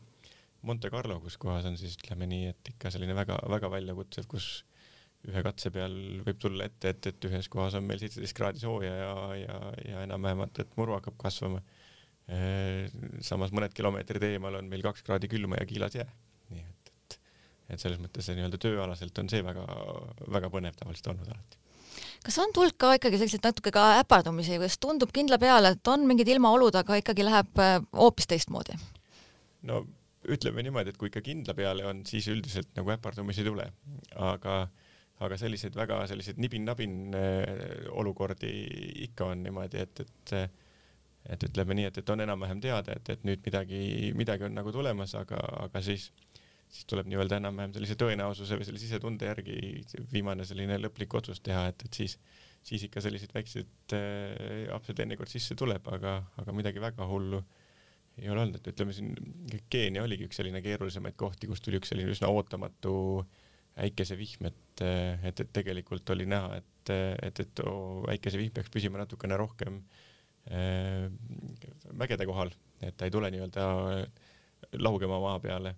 Monte 0.64 0.90
Carlo, 0.90 1.18
kus 1.20 1.36
kohas 1.40 1.66
on 1.68 1.76
siis 1.80 1.98
ütleme 1.98 2.28
nii, 2.30 2.52
et 2.54 2.72
ikka 2.74 2.92
selline 2.92 3.16
väga-väga 3.16 3.70
väljakutsev, 3.72 4.28
kus 4.30 4.64
ühe 5.28 5.40
katse 5.44 5.70
peal 5.72 5.94
võib 6.24 6.38
tulla 6.40 6.68
ette, 6.68 6.92
et, 6.92 7.08
et 7.10 7.26
ühes 7.28 7.48
kohas 7.52 7.76
on 7.78 7.84
meil 7.88 8.00
seitseteist 8.00 8.36
kraadi 8.36 8.60
sooja 8.60 8.92
ja, 8.92 9.14
ja, 9.40 9.58
ja 9.88 10.04
enam-vähemalt, 10.04 10.60
et 10.60 10.76
muru 10.80 10.96
hakkab 10.96 11.16
kasvama 11.20 11.62
samas 13.24 13.52
mõned 13.52 13.74
kilomeetrid 13.76 14.22
eemal 14.30 14.56
on 14.56 14.68
meil 14.70 14.84
kaks 14.84 15.04
kraadi 15.04 15.28
külma 15.28 15.58
ja 15.60 15.66
kiilas 15.68 15.96
jää. 15.98 16.08
nii 16.52 16.62
et, 16.62 16.92
et, 16.92 17.18
et 17.74 17.80
selles 17.80 18.00
mõttes 18.00 18.30
nii-öelda 18.32 18.60
tööalaselt 18.60 19.18
on 19.20 19.28
see 19.28 19.44
väga-väga 19.44 20.50
põnev 20.52 20.78
tavaliselt 20.78 21.10
olnud 21.12 21.28
alati. 21.28 21.58
kas 22.24 22.38
on 22.40 22.54
tulnud 22.56 22.78
ka 22.80 22.94
ikkagi 22.96 23.20
selliseid 23.20 23.44
natuke 23.44 23.72
ka 23.74 23.98
äpardumisi, 24.00 24.56
kas 24.62 24.78
tundub 24.80 25.12
kindla 25.12 25.38
peale, 25.38 25.74
et 25.76 25.92
on 25.92 26.06
mingid 26.08 26.32
ilmaolud, 26.32 26.80
aga 26.80 26.96
ikkagi 27.02 27.28
läheb 27.28 27.60
äh, 27.60 27.76
hoopis 27.92 28.30
teistmoodi? 28.32 28.78
no 29.68 29.84
ütleme 30.32 30.64
niimoodi, 30.64 30.94
et 30.94 30.98
kui 31.00 31.10
ikka 31.10 31.22
kindla 31.24 31.54
peale 31.58 31.86
on, 31.88 32.02
siis 32.08 32.28
üldiselt 32.32 32.70
nagu 32.78 32.92
äpardumisi 32.94 33.44
ei 33.44 33.48
tule, 33.50 33.68
aga 34.16 34.64
aga 35.24 35.36
selliseid 35.38 35.76
väga 35.78 36.00
selliseid 36.10 36.40
nibin-nabin 36.42 37.14
äh, 37.14 37.86
olukordi 37.94 38.50
ikka 39.06 39.30
on 39.30 39.44
niimoodi, 39.46 39.84
et, 39.84 40.00
et 40.02 40.34
et 41.32 41.44
ütleme 41.46 41.76
nii, 41.78 41.88
et, 41.88 41.98
et 42.00 42.10
on 42.12 42.20
enam-vähem 42.20 42.60
teada, 42.60 42.96
et, 42.98 43.10
et 43.14 43.22
nüüd 43.24 43.42
midagi, 43.46 43.80
midagi 44.16 44.44
on 44.48 44.56
nagu 44.58 44.72
tulemas, 44.74 45.14
aga, 45.16 45.38
aga 45.64 45.80
siis, 45.84 46.10
siis 46.68 46.88
tuleb 46.90 47.08
nii-öelda 47.08 47.38
enam-vähem 47.40 47.72
sellise 47.76 47.96
tõenäosuse 48.00 48.58
või 48.60 48.68
selle 48.68 48.82
sisetunde 48.82 49.30
järgi 49.30 49.56
viimane 50.12 50.44
selline 50.44 50.76
lõplik 50.82 51.16
otsus 51.16 51.40
teha, 51.44 51.68
et, 51.72 51.86
et 51.88 52.00
siis, 52.00 52.18
siis 52.64 52.84
ikka 52.88 53.00
selliseid 53.04 53.32
väikseid 53.36 53.96
äh, 53.96 54.66
apse 54.76 54.96
teinekord 54.96 55.32
sisse 55.32 55.56
tuleb, 55.56 55.88
aga, 55.96 56.18
aga 56.42 56.56
midagi 56.56 56.82
väga 56.84 57.08
hullu 57.08 57.40
ei 58.20 58.30
ole 58.30 58.44
olnud, 58.44 58.60
et 58.60 58.68
ütleme 58.70 58.94
siin 58.94 59.14
Keenia 59.70 60.04
oligi 60.06 60.28
üks 60.28 60.38
selline 60.38 60.62
keerulisemaid 60.62 61.16
kohti, 61.18 61.48
kus 61.50 61.64
tuli 61.64 61.80
üks 61.80 61.90
selline 61.90 62.14
üsna 62.14 62.30
ootamatu 62.30 62.94
äikesevihm, 63.84 64.46
et, 64.46 64.82
et, 65.26 65.40
et 65.40 65.48
tegelikult 65.52 66.10
oli 66.14 66.28
näha, 66.30 66.60
et, 66.60 66.92
et, 67.26 67.40
et 67.42 67.62
oo, 67.66 68.04
äikesevihm 68.12 68.54
peaks 68.54 68.70
püsima 68.70 69.00
natukene 69.02 69.38
rohkem 69.40 69.80
Äh, 70.44 71.08
mägede 71.96 72.26
kohal, 72.28 72.50
et 72.84 72.92
ta 73.00 73.06
ei 73.06 73.12
tule 73.12 73.30
nii-öelda 73.32 73.62
laugema 74.76 75.16
maa 75.22 75.38
peale, 75.40 75.70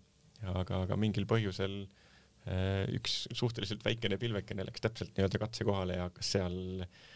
aga, 0.43 0.81
aga 0.81 0.97
mingil 0.99 1.23
põhjusel 1.31 1.76
äh, 2.50 2.83
üks 2.99 3.28
suhteliselt 3.31 3.87
väikene 3.87 4.19
pilvekene 4.19 4.66
läks 4.66 4.83
täpselt 4.83 5.12
nii-öelda 5.14 5.38
katse 5.45 5.66
kohale 5.69 6.00
ja 6.00 6.09
hakkas 6.09 6.33
seal, 6.35 6.59
äh, 6.83 7.07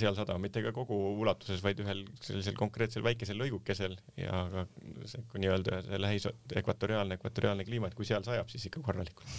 seal 0.00 0.16
sadama, 0.16 0.40
mitte 0.42 0.62
ka 0.64 0.72
kogu 0.74 0.96
ulatuses, 1.22 1.60
vaid 1.64 1.80
ühel 1.84 2.02
sellisel 2.24 2.56
konkreetsel 2.58 3.04
väikesel 3.06 3.38
lõigukesel 3.40 3.96
ja 4.18 4.42
ka 4.52 4.64
see 5.10 5.22
nii-öelda 5.44 5.80
see 5.86 6.00
lähis 6.00 6.26
ekvatoriaalne, 6.62 7.18
ekvatoriaalne 7.18 7.66
kliima, 7.68 7.90
et 7.90 7.98
kui 7.98 8.08
seal 8.08 8.24
sajab, 8.26 8.50
siis 8.52 8.66
ikka 8.70 8.82
korralikult 8.86 9.30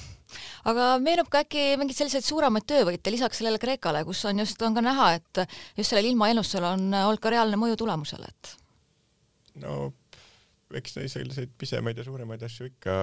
aga 0.72 0.88
meenub 1.04 1.30
ka 1.32 1.44
äkki 1.46 1.76
mingeid 1.82 1.98
selliseid 1.98 2.26
suuremaid 2.26 2.68
töövõite 2.70 3.14
lisaks 3.14 3.42
sellele 3.42 3.62
Kreekale, 3.62 4.04
kus 4.08 4.24
on 4.30 4.44
just, 4.44 4.62
on 4.66 4.78
ka 4.78 4.84
näha, 4.86 5.14
et 5.20 5.44
just 5.80 5.92
sellel 5.92 6.12
ilmaennustusel 6.12 6.68
on 6.74 6.88
olnud 7.04 7.24
ka 7.24 7.34
reaalne 7.34 7.60
mõju 7.60 7.80
tulemusele, 7.84 8.30
et? 8.32 8.54
no 9.64 9.78
eks 10.78 10.96
neid 10.98 11.12
selliseid 11.12 11.56
pisemaid 11.60 12.00
ja 12.00 12.06
suuremaid 12.08 12.44
asju 12.48 12.70
ikka 12.72 13.00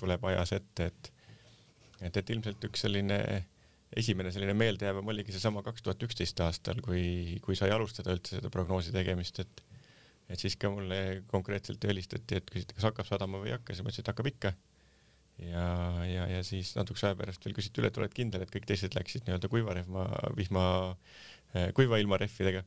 tuleb 0.00 0.30
ajas 0.32 0.56
ette, 0.58 0.88
et 0.92 1.12
et, 2.02 2.16
et 2.16 2.30
ilmselt 2.34 2.64
üks 2.66 2.86
selline 2.86 3.18
esimene 3.96 4.32
selline 4.32 4.54
meeldejäävam 4.56 5.08
oligi 5.12 5.34
seesama 5.34 5.62
kaks 5.66 5.84
tuhat 5.84 6.02
üksteist 6.06 6.40
aastal, 6.44 6.80
kui, 6.84 7.38
kui 7.44 7.56
sai 7.58 7.72
alustada 7.74 8.14
üldse 8.16 8.38
seda 8.38 8.50
prognoosi 8.52 8.94
tegemist, 8.94 9.42
et 9.44 9.62
et 10.32 10.40
siis 10.40 10.54
ka 10.56 10.70
mulle 10.72 11.22
konkreetselt 11.28 11.82
helistati, 11.84 12.38
et 12.38 12.46
küsiti, 12.48 12.76
kas 12.76 12.86
hakkab 12.88 13.08
sadama 13.08 13.40
või 13.42 13.50
ei 13.50 13.56
hakka, 13.56 13.74
siis 13.74 13.84
ma 13.84 13.90
ütlesin, 13.90 14.04
et 14.06 14.12
hakkab 14.12 14.28
ikka. 14.30 14.52
ja, 15.42 15.66
ja, 16.08 16.26
ja 16.30 16.42
siis 16.46 16.70
natukese 16.76 17.08
aja 17.08 17.18
pärast 17.18 17.44
veel 17.44 17.56
küsiti 17.56 17.82
üle, 17.82 17.90
et 17.90 17.98
oled 18.00 18.14
kindel, 18.16 18.44
et 18.44 18.52
kõik 18.52 18.68
teised 18.68 18.94
läksid 18.96 19.26
nii-öelda 19.26 19.50
kuivarehva, 19.52 20.06
vihma, 20.38 20.64
kuiva 21.76 22.00
ilma 22.00 22.20
rehvidega. 22.22 22.64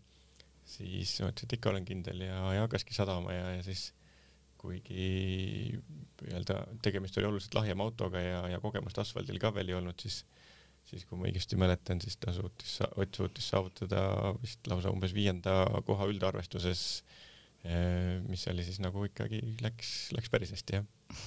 siis 0.65 1.19
ma 1.21 1.31
ütlesin, 1.31 1.49
et 1.49 1.57
ikka 1.57 1.71
olen 1.71 1.85
kindel 1.85 2.25
ja, 2.25 2.39
ja 2.57 2.65
hakkaski 2.65 2.93
sadama 2.93 3.33
ja, 3.33 3.49
ja 3.57 3.65
siis 3.65 3.93
kuigi 4.61 5.77
nii-öelda 6.21 6.61
tegemist 6.85 7.17
oli 7.17 7.29
oluliselt 7.29 7.57
lahjema 7.57 7.85
autoga 7.85 8.21
ja, 8.21 8.47
ja 8.49 8.61
kogemust 8.61 8.99
asfaldil 9.01 9.39
ka 9.41 9.53
veel 9.53 9.69
ei 9.73 9.77
olnud, 9.77 9.97
siis 10.01 10.23
siis 10.89 11.05
kui 11.07 11.19
ma 11.19 11.27
õigesti 11.29 11.57
mäletan, 11.59 12.01
siis 12.03 12.17
ta 12.21 12.33
suutis, 12.35 12.77
Ott 12.95 13.17
suutis 13.17 13.49
saavutada 13.51 14.33
vist 14.41 14.67
lausa 14.69 14.93
umbes 14.93 15.15
viienda 15.15 15.63
koha 15.87 16.07
üldarvestuses, 16.11 17.03
eh, 17.63 18.21
mis 18.27 18.45
oli 18.51 18.65
siis 18.67 18.81
nagu 18.83 19.05
ikkagi 19.07 19.41
läks, 19.65 19.95
läks 20.15 20.31
päris 20.33 20.53
hästi, 20.55 20.81
jah 20.81 21.21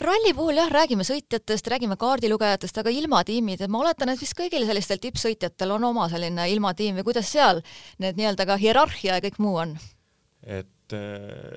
ralli 0.00 0.32
puhul 0.34 0.58
jah, 0.58 0.70
räägime 0.72 1.04
sõitjatest, 1.06 1.68
räägime 1.70 1.94
kaardilugejatest, 2.00 2.80
aga 2.80 2.90
ilmatiimid, 2.90 3.62
ma 3.70 3.84
oletan, 3.84 4.10
et 4.10 4.18
vist 4.18 4.34
kõigil 4.34 4.66
sellistel 4.66 4.98
tippsõitjatel 4.98 5.76
on 5.76 5.84
oma 5.92 6.08
selline 6.10 6.48
ilmatiim 6.50 6.98
või 6.98 7.06
kuidas 7.12 7.30
seal 7.30 7.62
need 8.02 8.18
nii-öelda 8.18 8.48
ka 8.48 8.58
hierarhia 8.58 9.20
ja 9.20 9.24
kõik 9.24 9.38
muu 9.44 9.60
on? 9.62 9.76
et 10.42 10.68
et, 10.92 10.94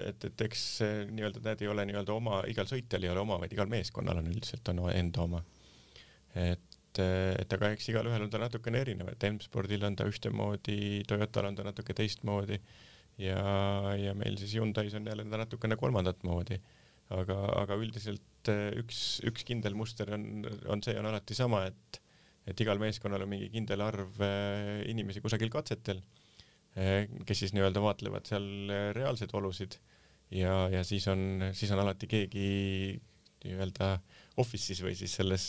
et, 0.08 0.25
et 0.30 0.44
eks 0.48 0.63
nii-öelda 1.12 1.44
need 1.44 1.63
ei 1.63 1.72
ole 1.72 1.86
nii-öelda 1.89 2.16
oma, 2.16 2.42
igal 2.51 2.68
sõitjal 2.70 3.04
ei 3.06 3.12
ole 3.12 3.24
oma, 3.24 3.39
vaid 3.42 3.54
igal 3.56 3.70
meeskonnal 3.72 4.22
on 4.22 4.30
üldiselt 4.32 4.68
on 4.72 4.86
enda 4.94 5.24
oma. 5.24 5.42
Et, 6.38 7.01
et 7.01 7.53
aga 7.58 7.72
eks 7.75 7.91
igalühel 7.91 8.25
on 8.25 8.34
ta 8.34 8.41
natukene 8.41 8.82
erinev, 8.84 9.12
et 9.13 9.27
M-spordil 9.29 9.86
on 9.88 9.98
ta 9.98 10.08
ühtemoodi, 10.10 11.03
Toyotal 11.10 11.51
on 11.51 11.60
ta 11.60 11.65
natuke 11.67 11.96
teistmoodi 11.98 12.60
ja, 13.22 13.41
ja 13.98 14.15
meil 14.17 14.38
siis 14.41 14.58
Hyundai's 14.58 14.98
on 14.98 15.08
jälle 15.10 15.27
ta 15.29 15.41
natukene 15.44 15.77
kolmandat 15.79 16.24
moodi. 16.27 16.60
aga, 17.10 17.38
aga 17.62 17.75
üldiselt 17.79 18.50
üks, 18.82 19.22
üks 19.27 19.46
kindel 19.48 19.75
muster 19.79 20.10
on, 20.15 20.46
on 20.67 20.82
see, 20.84 20.96
on 21.00 21.08
alati 21.08 21.36
sama, 21.36 21.65
et, 21.70 22.01
et 22.48 22.63
igal 22.63 22.79
meeskonnal 22.82 23.24
on 23.24 23.32
mingi 23.32 23.50
kindel 23.53 23.84
arv 23.86 24.22
eh, 24.24 24.84
inimesi 24.91 25.24
kusagil 25.24 25.51
katsetel 25.53 26.01
Eh, 26.77 27.08
kes 27.25 27.39
siis 27.41 27.53
nii-öelda 27.56 27.82
vaatlevad 27.82 28.27
seal 28.29 28.44
eh, 28.70 28.89
reaalseid 28.94 29.32
olusid 29.34 29.79
ja, 30.29 30.67
ja 30.70 30.84
siis 30.86 31.08
on, 31.10 31.48
siis 31.58 31.72
on 31.74 31.82
alati 31.82 32.06
keegi 32.12 32.50
nii-öelda 33.41 33.96
office'is 34.44 34.84
või 34.86 34.94
siis 35.00 35.15
selles 35.17 35.46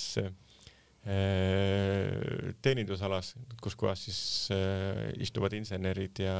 teenindusalas, 2.62 3.35
kus 3.62 3.76
kohas 3.78 4.02
siis 4.09 4.21
äh, 4.52 5.07
istuvad 5.25 5.55
insenerid 5.57 6.21
ja, 6.21 6.35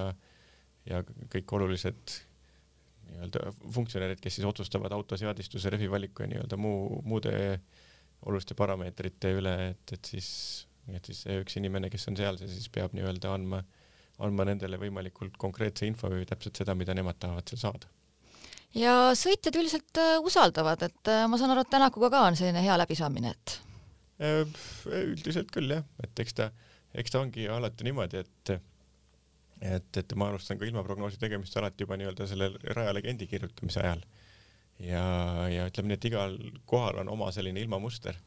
ja 0.85 1.03
kõik 1.33 1.55
olulised 1.57 2.17
nii-öelda 3.09 3.53
funktsionäärid, 3.73 4.21
kes 4.21 4.37
siis 4.37 4.49
otsustavad 4.49 4.93
auto 4.93 5.17
seadistuse, 5.17 5.71
rehvi 5.73 5.89
valiku 5.91 6.27
ja 6.27 6.33
nii-öelda 6.35 6.59
muu, 6.61 6.99
muude 7.09 7.33
oluliste 8.27 8.59
parameetrite 8.59 9.33
üle, 9.39 9.55
et, 9.71 9.95
et 9.97 10.11
siis, 10.13 10.29
et 10.93 11.05
siis 11.09 11.23
see 11.25 11.39
üks 11.41 11.57
inimene, 11.57 11.89
kes 11.89 12.11
on 12.11 12.19
seal, 12.19 12.37
see 12.37 12.51
siis 12.53 12.69
peab 12.75 12.93
nii-öelda 12.99 13.33
andma 13.39 13.63
äh, 13.63 13.79
andma 14.25 14.47
nendele 14.49 14.79
võimalikult 14.81 15.39
konkreetse 15.41 15.87
info 15.89 16.11
või 16.13 16.27
täpselt 16.29 16.59
seda, 16.59 16.75
mida 16.79 16.95
nemad 16.97 17.19
tahavad 17.21 17.49
seal 17.51 17.63
saada. 17.63 17.91
ja 18.75 19.15
sõitjad 19.19 19.57
üldiselt 19.61 20.01
äh, 20.03 20.17
usaldavad, 20.25 20.83
et 20.89 21.13
äh, 21.13 21.25
ma 21.31 21.39
saan 21.39 21.55
aru, 21.55 21.65
et 21.65 21.73
Tänakuga 21.73 22.11
ka 22.13 22.25
on 22.27 22.39
selline 22.39 22.65
hea 22.65 22.79
läbisaamine, 22.81 23.35
et? 23.37 23.59
Äh, 24.19 24.43
üldiselt 24.91 25.53
küll 25.55 25.71
jah, 25.71 25.85
et 26.03 26.25
eks 26.25 26.35
ta, 26.39 26.51
eks 26.99 27.15
ta 27.15 27.23
ongi 27.23 27.47
alati 27.53 27.87
niimoodi, 27.87 28.25
et 28.25 28.55
et, 29.59 29.97
et 29.99 30.13
ma 30.15 30.29
alustan 30.31 30.59
ka 30.59 30.67
ilmaprognoosi 30.69 31.19
tegemist 31.19 31.57
alati 31.59 31.83
juba 31.83 31.97
nii-öelda 31.99 32.27
selle 32.31 32.53
rajalegendi 32.77 33.27
kirjutamise 33.31 33.83
ajal. 33.83 34.05
ja, 34.83 35.05
ja 35.51 35.67
ütleme 35.71 35.91
nii, 35.91 35.99
et 35.99 36.09
igal 36.11 36.37
kohal 36.71 37.03
on 37.03 37.11
oma 37.15 37.33
selline 37.35 37.63
ilmamuster. 37.63 38.19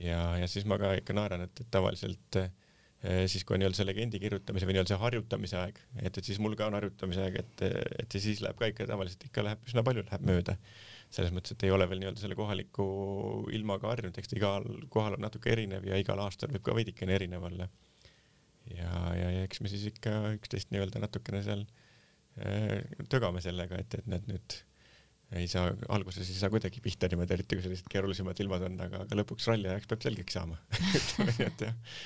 ja, 0.00 0.36
ja 0.38 0.50
siis 0.50 0.66
ma 0.66 0.78
ka 0.82 0.94
ikka 0.98 1.14
naeran, 1.18 1.46
et, 1.46 1.62
et 1.62 1.70
tavaliselt 1.70 2.42
Äh, 3.02 3.24
siis 3.26 3.42
kui 3.42 3.56
on 3.56 3.62
nii-öelda 3.62 3.80
see 3.80 3.86
legendi 3.88 4.18
kirjutamise 4.22 4.66
või 4.66 4.76
nii-öelda 4.76 4.92
see 4.92 5.02
harjutamise 5.02 5.56
aeg, 5.58 5.78
et, 5.98 6.18
et 6.20 6.22
siis 6.22 6.38
mul 6.42 6.52
ka 6.58 6.68
on 6.70 6.76
harjutamise 6.78 7.24
aeg, 7.24 7.38
et, 7.40 7.62
et 7.98 8.14
ja 8.14 8.20
siis 8.22 8.42
läheb 8.44 8.60
ka 8.60 8.68
ikka 8.70 8.86
tavaliselt 8.86 9.24
ikka 9.26 9.42
läheb 9.42 9.64
üsna 9.66 9.82
palju 9.88 10.04
läheb 10.06 10.26
mööda. 10.28 10.54
Selles 11.12 11.32
mõttes, 11.34 11.54
et 11.54 11.66
ei 11.66 11.72
ole 11.74 11.86
veel 11.88 12.00
nii-öelda 12.00 12.22
selle 12.22 12.36
kohaliku 12.38 12.86
ilmaga 13.52 13.90
harjunud, 13.90 14.16
eks 14.18 14.32
ta 14.32 14.38
igal 14.38 14.66
kohal 14.92 15.18
on 15.18 15.24
natuke 15.26 15.52
erinev 15.52 15.84
ja 15.88 15.98
igal 16.00 16.20
aastal 16.24 16.52
võib 16.54 16.64
ka 16.66 16.76
veidikene 16.76 17.16
erinev 17.18 17.44
olla. 17.50 17.68
ja, 18.72 18.90
ja, 19.18 19.30
ja 19.38 19.46
eks 19.46 19.60
me 19.60 19.72
siis 19.72 19.84
ikka 19.92 20.14
üksteist 20.38 20.72
nii-öelda 20.72 21.02
natukene 21.02 21.42
seal 21.44 21.64
äh, 22.40 22.80
tögame 23.12 23.44
sellega, 23.44 23.80
et, 23.82 23.98
et 24.00 24.08
need 24.08 24.28
nüüd 24.30 24.58
ei 25.36 25.46
saa, 25.48 25.70
alguses 25.92 26.28
ei 26.28 26.36
saa 26.36 26.52
kuidagi 26.52 26.82
pihta 26.84 27.08
niimoodi, 27.08 27.38
eriti 27.38 27.56
kui 27.56 27.64
sellised 27.64 27.88
keerulisemad 27.92 28.40
ilmad 28.44 28.66
on, 28.68 28.74
aga, 28.84 29.06
aga 29.06 29.20
lõpuks 29.22 29.48
ralli 29.48 29.70
ajaks 29.70 29.88
peab 29.88 30.04
selgeks 30.04 30.36
saama 30.36 30.58
ütleme 30.98 31.36
nii, 31.38 31.48
et 31.48 31.64
jah 31.68 31.96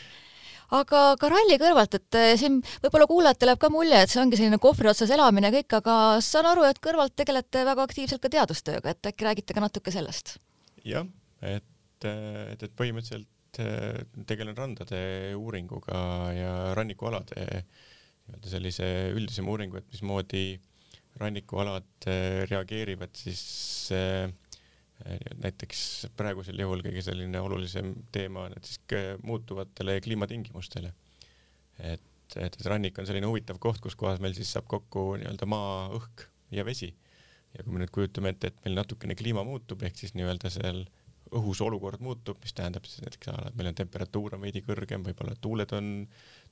aga 0.75 1.02
ka 1.20 1.30
ralli 1.30 1.58
kõrvalt, 1.61 1.94
et 1.99 2.18
eh, 2.18 2.35
siin 2.40 2.58
võib-olla 2.82 3.08
kuulajatele 3.11 3.54
jääb 3.54 3.62
ka 3.62 3.70
mulje, 3.73 4.02
et 4.02 4.12
see 4.12 4.23
ongi 4.23 4.40
selline 4.40 4.58
kohvri 4.62 4.90
otsas 4.90 5.12
elamine 5.14 5.52
kõik, 5.54 5.78
aga 5.78 5.96
saan 6.25 6.50
aru, 6.50 6.66
et 6.68 6.80
kõrvalt 6.82 7.16
tegelete 7.18 7.64
väga 7.68 7.87
aktiivselt 7.87 8.23
ka 8.23 8.32
teadustööga, 8.32 8.94
et 8.94 9.11
äkki 9.12 9.28
räägite 9.28 9.56
ka 9.56 9.64
natuke 9.64 9.94
sellest? 9.94 10.37
jah, 10.87 11.06
et, 11.42 12.06
et, 12.06 12.62
et 12.62 12.73
põhimõtteliselt 12.78 13.61
eh, 13.62 14.00
tegelen 14.26 14.56
randade 14.58 15.02
uuringuga 15.38 16.00
ja 16.37 16.54
rannikualade 16.78 17.46
nii-öelda 18.26 18.50
sellise 18.50 18.87
üldisema 19.14 19.52
uuringu, 19.54 19.78
et 19.78 19.90
mismoodi 19.90 20.46
rannikualad 21.20 22.08
eh, 22.11 22.44
reageerivad 22.50 23.14
siis 23.16 23.42
äh, 23.94 24.26
näiteks 25.42 25.80
praegusel 26.16 26.60
juhul 26.60 26.82
kõige 26.84 27.02
selline 27.04 27.40
olulisem 27.44 27.92
teema 28.12 28.46
on, 28.46 28.54
et 28.56 28.68
siis 28.68 28.80
muutuvatele 29.22 29.98
kliimatingimustele. 30.00 30.92
et, 31.78 32.36
et 32.40 32.56
rannik 32.64 32.98
on 32.98 33.06
selline 33.06 33.28
huvitav 33.28 33.60
koht, 33.62 33.80
kus 33.84 33.96
kohas 33.96 34.22
meil 34.24 34.34
siis 34.34 34.52
saab 34.56 34.66
kokku 34.70 35.14
nii-öelda 35.20 35.46
maa, 35.46 35.90
õhk 35.98 36.26
ja 36.56 36.64
vesi. 36.64 36.94
ja 37.54 37.64
kui 37.64 37.74
me 37.74 37.84
nüüd 37.84 37.92
kujutame 37.92 38.32
ette, 38.32 38.52
et 38.52 38.64
meil 38.64 38.80
natukene 38.80 39.14
kliima 39.16 39.44
muutub, 39.44 39.84
ehk 39.84 40.00
siis 40.00 40.16
nii-öelda 40.16 40.50
seal 40.52 40.86
õhus 41.36 41.60
olukord 41.64 42.00
muutub, 42.00 42.38
mis 42.42 42.54
tähendab 42.56 42.86
siis 42.86 43.02
näiteks, 43.02 43.28
et 43.28 43.56
meil 43.58 43.70
on 43.70 43.76
temperatuur 43.76 44.36
on 44.36 44.44
veidi 44.44 44.62
kõrgem, 44.64 45.04
võib-olla 45.04 45.34
tuuled 45.40 45.72
on 45.76 45.88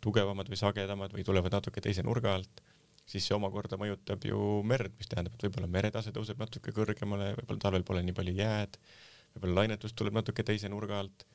tugevamad 0.04 0.50
või 0.50 0.58
sagedamad 0.60 1.14
või 1.14 1.24
tulevad 1.24 1.54
natuke 1.54 1.80
teise 1.84 2.02
nurga 2.02 2.34
alt 2.34 2.62
siis 3.08 3.26
see 3.28 3.36
omakorda 3.36 3.78
mõjutab 3.80 4.24
ju 4.24 4.40
merd, 4.66 4.94
mis 4.98 5.08
tähendab, 5.10 5.36
et 5.36 5.46
võib-olla 5.46 5.68
meretase 5.70 6.12
tõuseb 6.14 6.40
natuke 6.40 6.72
kõrgemale, 6.74 7.32
võib-olla 7.38 7.64
talvel 7.66 7.86
pole 7.86 8.02
nii 8.04 8.16
palju 8.16 8.36
jääd, 8.38 8.78
võib-olla 9.34 9.60
lainetus 9.60 9.96
tuleb 9.96 10.16
natuke 10.16 10.44
teise 10.46 10.70
nurga 10.72 11.02
alt. 11.04 11.26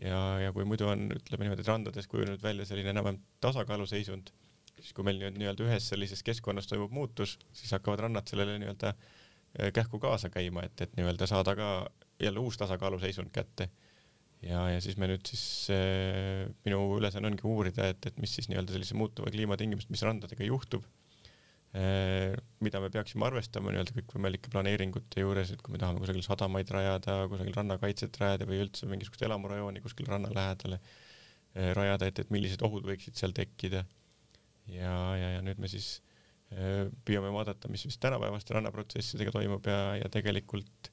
ja, 0.00 0.20
ja 0.42 0.52
kui 0.54 0.66
muidu 0.66 0.88
on, 0.90 1.06
ütleme 1.14 1.46
niimoodi, 1.46 1.62
et 1.62 1.70
randades 1.70 2.08
kujunenud 2.10 2.42
välja 2.42 2.66
selline 2.66 2.90
enam-vähem 2.90 3.20
tasakaaluseisund, 3.44 4.32
siis 4.80 4.90
kui 4.96 5.06
meil 5.06 5.20
nüüd 5.22 5.38
nii-öelda 5.38 5.68
ühes 5.68 5.86
sellises 5.92 6.24
keskkonnas 6.26 6.66
toimub 6.66 6.90
muutus, 6.90 7.36
siis 7.54 7.70
hakkavad 7.76 8.02
rannad 8.08 8.26
sellele 8.26 8.58
nii-öelda 8.58 8.90
eh, 8.90 9.70
kähku 9.76 10.02
kaasa 10.02 10.32
käima, 10.34 10.66
et, 10.66 10.82
et 10.82 10.98
nii-öelda 10.98 11.30
saada 11.30 11.54
ka 11.54 11.70
jälle 12.18 12.42
uus 12.42 12.58
tasakaaluseisund 12.58 13.30
kätte 13.34 13.68
ja, 14.42 14.66
ja 14.72 14.82
siis 14.82 14.98
me 14.98 15.06
nüüd 15.12 15.30
siis 15.30 15.70
äh, 15.70 16.50
minu 16.66 16.82
ülesanne 16.98 17.30
ongi 17.30 17.46
uurida, 17.46 17.86
et, 17.94 18.10
et 18.10 18.18
mis 18.18 18.34
siis 18.34 18.50
nii-öelda 18.50 18.74
sellise 18.74 18.98
muutuva 18.98 19.30
kliimatingimused, 19.30 19.94
mis 19.94 20.02
randadega 20.02 20.50
juhtub 20.50 20.82
Äh, 20.82 21.03
mida 21.74 22.78
me 22.78 22.88
peaksime 22.94 23.26
arvestama 23.26 23.72
nii-öelda 23.74 23.96
kõikvõimalike 23.96 24.50
planeeringute 24.52 25.24
juures, 25.24 25.50
et 25.50 25.62
kui 25.64 25.74
me 25.74 25.80
tahame 25.82 25.98
kusagil 25.98 26.22
sadamaid 26.22 26.70
rajada, 26.70 27.16
kusagil 27.32 27.56
rannakaitset 27.56 28.14
rajada 28.20 28.46
või 28.46 28.60
üldse 28.62 28.86
mingisugust 28.86 29.24
elamurajooni 29.26 29.82
kuskil 29.82 30.06
ranna 30.06 30.30
lähedale 30.30 30.78
äh, 30.78 31.72
rajada, 31.74 32.06
et, 32.06 32.20
et 32.22 32.30
millised 32.34 32.62
ohud 32.62 32.86
võiksid 32.86 33.18
seal 33.18 33.34
tekkida. 33.34 33.82
ja, 34.70 34.94
ja, 35.18 35.32
ja 35.34 35.42
nüüd 35.42 35.58
me 35.58 35.70
siis 35.72 35.96
äh, 36.54 36.86
püüame 37.04 37.34
vaadata, 37.34 37.70
mis 37.72 37.86
vist 37.88 38.02
tänapäevaste 38.04 38.54
rannaprotsessidega 38.54 39.34
toimub 39.34 39.66
ja, 39.66 39.96
ja 40.04 40.10
tegelikult 40.12 40.92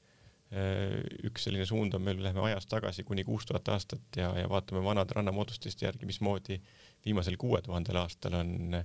üks 1.23 1.45
selline 1.45 1.63
suund 1.63 1.93
on 1.95 2.01
meil, 2.03 2.17
läheme 2.19 2.41
ajas 2.43 2.65
tagasi 2.67 3.05
kuni 3.07 3.23
kuus 3.23 3.45
tuhat 3.47 3.69
aastat 3.71 4.17
ja, 4.19 4.33
ja 4.35 4.49
vaatame 4.51 4.81
vanade 4.83 5.15
rannamoodustiste 5.15 5.85
järgi, 5.85 6.09
mismoodi 6.09 6.57
viimasel 7.05 7.37
kuue 7.39 7.61
tuhandel 7.63 8.01
aastal 8.01 8.35
on 8.41 8.75
äh, 8.81 8.83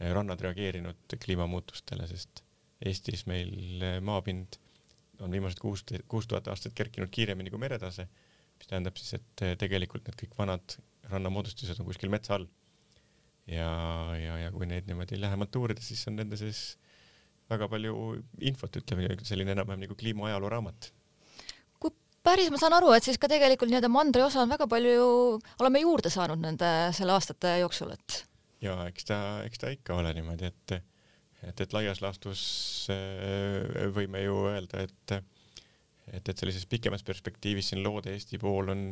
rannad 0.00 0.40
reageerinud 0.42 1.16
kliimamuutustele, 1.24 2.06
sest 2.10 2.42
Eestis 2.82 3.26
meil 3.30 3.84
maapind 4.02 4.56
on 5.22 5.30
viimased 5.30 5.60
kuus, 5.62 5.84
kuus 6.10 6.26
tuhat 6.26 6.48
aastat 6.50 6.74
kerkinud 6.74 7.12
kiiremini 7.14 7.52
kui 7.52 7.60
meretase, 7.62 8.08
mis 8.58 8.70
tähendab 8.70 8.98
siis, 8.98 9.20
et 9.20 9.44
tegelikult 9.60 10.08
need 10.08 10.18
kõik 10.24 10.34
vanad 10.38 10.74
rannamoodustised 11.12 11.78
on 11.78 11.86
kuskil 11.86 12.10
metsa 12.10 12.38
all. 12.38 12.48
ja, 13.46 13.68
ja, 14.18 14.38
ja 14.44 14.50
kui 14.54 14.66
neid 14.66 14.90
niimoodi 14.90 15.20
lähemalt 15.20 15.56
uurida, 15.60 15.82
siis 15.82 16.02
on 16.10 16.18
nende 16.18 16.38
sees 16.40 16.76
väga 17.50 17.68
palju 17.70 17.94
infot, 18.50 18.80
ütleme 18.82 19.14
selline 19.26 19.54
enam-vähem 19.54 19.86
nagu 19.86 19.98
kliimaajaloo 19.98 20.50
raamat 20.50 20.90
päris 22.22 22.50
ma 22.54 22.58
saan 22.60 22.76
aru, 22.76 22.92
et 22.94 23.06
siis 23.06 23.18
ka 23.20 23.30
tegelikult 23.30 23.70
nii-öelda 23.70 23.90
mandri 23.90 24.22
osa 24.24 24.42
on 24.44 24.52
väga 24.52 24.68
palju, 24.70 25.06
oleme 25.62 25.82
juurde 25.82 26.10
saanud 26.12 26.42
nende 26.42 26.68
selle 26.96 27.16
aastate 27.16 27.56
jooksul, 27.62 27.94
et 27.96 28.22
ja 28.62 28.78
eks 28.88 29.08
ta, 29.10 29.18
eks 29.46 29.62
ta 29.62 29.72
ikka 29.74 29.98
ole 29.98 30.14
niimoodi, 30.16 30.50
et, 30.52 30.74
et, 31.48 31.64
et 31.66 31.76
laias 31.76 32.02
laastus 32.04 32.42
äh, 32.92 33.88
võime 33.94 34.24
ju 34.24 34.44
öelda, 34.52 34.86
et 34.86 35.22
et, 36.10 36.28
et 36.28 36.38
sellises 36.38 36.66
pikemas 36.66 37.04
perspektiivis 37.06 37.72
siin 37.72 37.82
Loode-Eesti 37.84 38.40
pool 38.42 38.72
on 38.72 38.82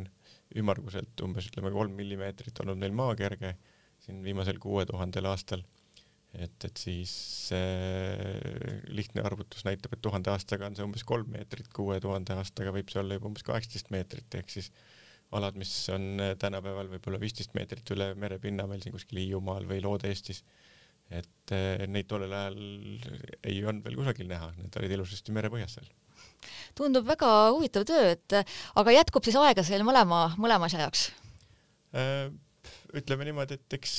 ümmarguselt 0.57 1.21
umbes 1.25 1.47
ütleme 1.49 1.71
kolm 1.73 1.93
millimeetrit 1.97 2.63
olnud 2.63 2.79
neil 2.81 2.95
maakerge 2.95 3.55
siin 4.01 4.23
viimasel 4.25 4.59
kuue 4.61 4.85
tuhandel 4.89 5.27
aastal. 5.29 5.63
et, 6.31 6.63
et 6.63 6.77
siis 6.79 7.13
äh, 7.51 8.79
lihtne 8.87 9.23
arvutus 9.27 9.65
näitab, 9.67 9.93
et 9.97 10.01
tuhande 10.01 10.31
aastaga 10.31 10.69
on 10.69 10.77
see 10.77 10.85
umbes 10.87 11.03
kolm 11.03 11.33
meetrit, 11.33 11.67
kuue 11.75 11.99
tuhande 11.99 12.37
aastaga 12.39 12.71
võib 12.71 12.91
see 12.91 13.01
olla 13.01 13.17
juba 13.17 13.27
umbes 13.27 13.43
kaheksateist 13.43 13.91
meetrit, 13.91 14.39
ehk 14.39 14.53
siis 14.53 14.71
alad, 15.37 15.57
mis 15.59 15.71
on 15.93 16.19
äh, 16.19 16.33
tänapäeval 16.39 16.89
võib-olla 16.91 17.19
viisteist 17.21 17.55
meetrit 17.55 17.87
üle 17.95 18.11
merepinna 18.19 18.67
meil 18.69 18.83
siin 18.83 18.95
kuskil 18.95 19.21
Hiiumaal 19.21 19.67
või 19.69 19.79
Loode-Eestis, 19.83 20.43
et 21.11 21.53
äh, 21.55 21.85
neid 21.87 22.09
tollel 22.11 22.35
ajal 22.35 22.59
ei 23.47 23.61
olnud 23.63 23.85
veel 23.87 23.97
kusagil 23.99 24.29
näha, 24.31 24.51
need 24.59 24.77
olid 24.81 24.95
ilusasti 24.97 25.35
merepõhjas 25.35 25.77
seal. 25.77 25.89
tundub 26.77 27.07
väga 27.07 27.31
huvitav 27.55 27.87
töö, 27.87 28.11
et 28.15 28.37
aga 28.41 28.97
jätkub 28.97 29.27
siis 29.27 29.39
aega 29.39 29.63
seal 29.67 29.85
mõlema, 29.87 30.27
mõlema 30.41 30.69
asja 30.69 30.85
jaoks 30.85 31.09
äh,? 31.95 32.27
ütleme 32.95 33.25
niimoodi, 33.25 33.55
et 33.55 33.79
eks 33.79 33.93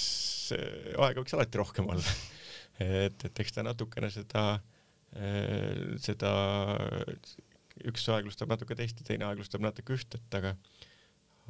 aega 0.53 1.23
võiks 1.23 1.33
alati 1.35 1.59
rohkem 1.59 1.89
olla 1.89 2.17
et, 3.07 3.25
et 3.25 3.41
eks 3.41 3.57
ta 3.57 3.65
natukene 3.65 4.11
seda, 4.13 4.45
seda 6.05 6.33
üks 7.89 8.05
aeglustab 8.13 8.53
natuke 8.53 8.77
teist 8.77 9.01
ja 9.01 9.07
teine 9.09 9.27
aeglustab 9.29 9.65
natuke 9.65 9.97
üht, 9.97 10.17
et 10.19 10.37
aga 10.39 10.55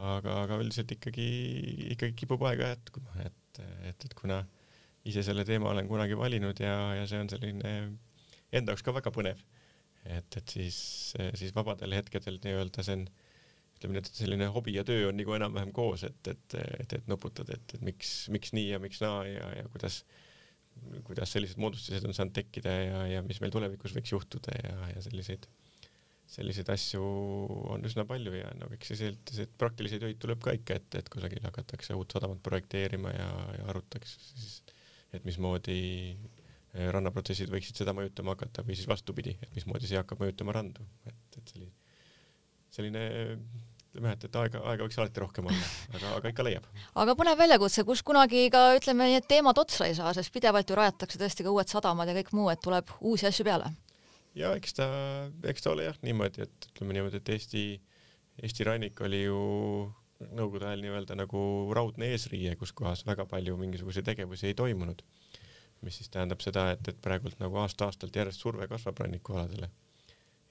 aga, 0.00 0.36
aga 0.44 0.58
üldiselt 0.62 0.92
ikkagi, 0.94 1.28
ikkagi 1.94 2.16
kipub 2.22 2.42
aega 2.48 2.72
jätkuma, 2.72 3.16
et, 3.26 3.62
et, 3.90 4.06
et 4.08 4.14
kuna 4.18 4.42
ise 5.08 5.24
selle 5.26 5.44
teema 5.44 5.72
olen 5.72 5.88
kunagi 5.90 6.16
valinud 6.18 6.60
ja, 6.62 6.76
ja 7.00 7.08
see 7.10 7.20
on 7.22 7.30
selline 7.32 7.74
enda 8.52 8.72
jaoks 8.72 8.84
ka 8.86 8.94
väga 8.94 9.12
põnev, 9.14 9.40
et, 10.04 10.38
et 10.38 10.56
siis, 10.56 10.78
siis 11.38 11.54
vabadel 11.56 11.96
hetkedel 11.96 12.38
nii-öelda 12.44 12.84
see 12.86 13.00
on, 13.00 13.06
ütleme 13.76 13.96
nii, 13.96 14.04
et 14.04 14.20
selline 14.22 14.50
hobi 14.54 14.76
ja 14.76 14.84
töö 14.86 15.08
on 15.10 15.18
nagu 15.18 15.34
enam-vähem 15.36 15.72
koos, 15.74 16.04
et, 16.06 16.20
et, 16.30 16.58
et, 16.78 16.98
et 16.98 17.08
nuputad, 17.10 17.50
et, 17.54 17.74
et 17.76 17.82
miks, 17.84 18.14
miks 18.34 18.54
nii 18.56 18.68
ja 18.74 18.82
miks 18.82 19.02
naa 19.02 19.24
ja, 19.26 19.48
ja 19.58 19.66
kuidas, 19.72 20.02
kuidas 21.08 21.34
sellised 21.34 21.60
moodustised 21.62 22.06
on 22.06 22.14
saanud 22.16 22.36
tekkida 22.36 22.76
ja, 22.78 23.02
ja 23.16 23.26
mis 23.26 23.42
meil 23.42 23.54
tulevikus 23.54 23.96
võiks 23.96 24.14
juhtuda 24.14 24.54
ja, 24.62 24.76
ja 24.94 25.04
selliseid 25.04 25.50
selliseid 26.32 26.68
asju 26.72 27.02
on 27.74 27.84
üsna 27.88 28.04
palju 28.08 28.34
ja 28.34 28.50
no 28.56 28.70
eks 28.72 28.92
selliseid 28.94 29.56
praktilisi 29.60 30.00
töid 30.00 30.20
tuleb 30.22 30.40
ka 30.44 30.54
ikka 30.56 30.78
ette, 30.80 31.02
et 31.02 31.10
kusagil 31.12 31.44
hakatakse 31.44 31.96
uut 31.98 32.14
sadamat 32.14 32.40
projekteerima 32.44 33.12
ja, 33.12 33.28
ja 33.58 33.66
arutatakse 33.72 34.22
siis, 34.30 34.54
et 35.12 35.26
mismoodi 35.28 35.82
eh, 36.12 36.88
rannaprotsessid 36.94 37.52
võiksid 37.52 37.82
seda 37.82 37.94
mõjutama 37.96 38.36
hakata 38.36 38.64
või 38.64 38.78
siis 38.78 38.88
vastupidi, 38.88 39.36
et 39.42 39.52
mismoodi 39.58 39.90
see 39.90 40.00
hakkab 40.00 40.24
mõjutama 40.24 40.56
randu, 40.56 40.88
et, 41.10 41.20
et 41.36 41.54
selline, 41.54 42.00
selline 42.72 43.04
ütleme, 43.92 44.16
et, 44.16 44.24
et 44.24 44.40
aega, 44.40 44.64
aega 44.72 44.88
võiks 44.88 44.98
alati 45.02 45.20
rohkem 45.20 45.52
olla, 45.52 45.70
aga, 45.92 46.16
aga 46.16 46.32
ikka 46.32 46.48
leiab. 46.48 46.72
aga 47.04 47.18
põnev 47.18 47.44
väljakutse, 47.44 47.84
kus 47.84 48.00
kunagi 48.00 48.46
ka 48.52 48.70
ütleme 48.78 49.12
et 49.18 49.28
teemad 49.28 49.60
otsa 49.60 49.90
ei 49.90 50.00
saa, 50.00 50.16
sest 50.16 50.32
pidevalt 50.32 50.70
ju 50.70 50.80
rajatakse 50.80 51.20
tõesti 51.20 51.44
ka 51.44 51.52
uued 51.52 51.68
sadamad 51.68 52.08
ja 52.08 52.16
kõik 52.22 52.32
muu, 52.32 52.48
et 52.48 52.64
tuleb 52.64 52.88
uusi 53.00 53.28
asju 53.28 53.44
peale 53.44 53.74
ja 54.38 54.52
eks 54.56 54.76
ta, 54.78 54.86
eks 55.48 55.64
ta 55.64 55.72
ole 55.72 55.88
jah 55.88 55.98
niimoodi, 56.04 56.46
et 56.46 56.68
ütleme 56.72 56.96
niimoodi, 56.96 57.20
et 57.20 57.32
Eesti, 57.34 57.64
Eesti 58.42 58.66
rannik 58.68 59.00
oli 59.04 59.24
ju 59.24 59.40
nõukogude 60.22 60.68
ajal 60.68 60.84
nii-öelda 60.84 61.16
nagu 61.18 61.40
raudne 61.74 62.12
eesriie, 62.14 62.54
kus 62.60 62.72
kohas 62.76 63.02
väga 63.06 63.26
palju 63.30 63.56
mingisuguseid 63.60 64.06
tegevusi 64.06 64.50
ei 64.50 64.58
toimunud. 64.58 65.02
mis 65.82 65.96
siis 65.98 66.12
tähendab 66.14 66.38
seda, 66.38 66.68
et, 66.70 66.88
et 66.88 66.98
praegult 67.02 67.40
nagu 67.42 67.56
aasta-aastalt 67.58 68.14
järjest 68.14 68.44
surve 68.44 68.68
kasvab 68.70 69.00
rannikualadele. 69.02 69.68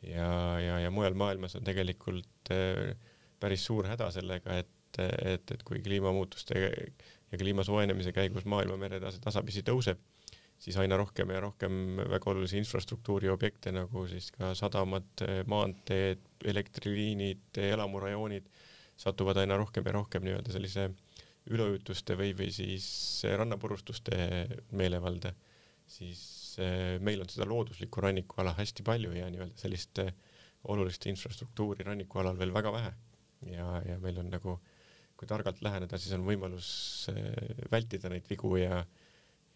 ja, 0.04 0.60
ja, 0.60 0.80
ja 0.80 0.92
mujal 0.92 1.16
maailmas 1.16 1.56
on 1.56 1.64
tegelikult 1.64 2.52
äh, 2.52 2.96
päris 3.40 3.66
suur 3.66 3.88
häda 3.88 4.12
sellega, 4.12 4.58
et, 4.60 5.00
et, 5.00 5.52
et 5.56 5.64
kui 5.64 5.80
kliimamuutuste 5.82 6.60
ja 7.32 7.38
kliima 7.38 7.64
soojenemise 7.64 8.12
käigus 8.12 8.46
maailma 8.46 8.78
meretase 8.78 9.22
tasapisi 9.24 9.64
tõuseb 9.64 10.02
siis 10.62 10.78
aina 10.78 10.98
rohkem 11.00 11.32
ja 11.34 11.40
rohkem 11.42 12.02
väga 12.12 12.32
olulisi 12.32 12.60
infrastruktuuri 12.62 13.32
objekte 13.34 13.74
nagu 13.74 14.06
siis 14.10 14.30
ka 14.36 14.52
sadamad, 14.58 15.24
maanteed, 15.50 16.22
elektriliinid, 16.46 17.58
elamurajoonid 17.72 18.50
satuvad 19.02 19.42
aina 19.42 19.58
rohkem 19.58 19.88
ja 19.88 19.96
rohkem 19.96 20.26
nii-öelda 20.26 20.54
sellise 20.54 20.90
üleujutuste 21.50 22.16
või, 22.20 22.34
või 22.38 22.52
siis 22.54 22.88
rannapurustuste 23.26 24.18
meelevalda, 24.78 25.34
siis 25.90 26.22
eh, 26.62 26.98
meil 27.02 27.24
on 27.24 27.32
seda 27.32 27.48
looduslikku 27.50 28.04
rannikuala 28.04 28.54
hästi 28.60 28.86
palju 28.86 29.16
ja 29.18 29.30
nii-öelda 29.34 29.58
sellist 29.58 30.04
eh, 30.04 30.14
olulist 30.70 31.08
infrastruktuuri 31.10 31.88
rannikualal 31.88 32.38
veel 32.38 32.54
väga 32.54 32.74
vähe. 32.76 32.92
ja, 33.50 33.68
ja 33.88 33.98
meil 34.00 34.20
on 34.22 34.30
nagu, 34.30 34.60
kui 35.18 35.28
targalt 35.28 35.64
läheneda, 35.66 35.98
siis 35.98 36.14
on 36.18 36.28
võimalus 36.28 36.70
eh, 37.14 37.66
vältida 37.72 38.12
neid 38.14 38.30
vigu 38.30 38.54
ja 38.62 38.84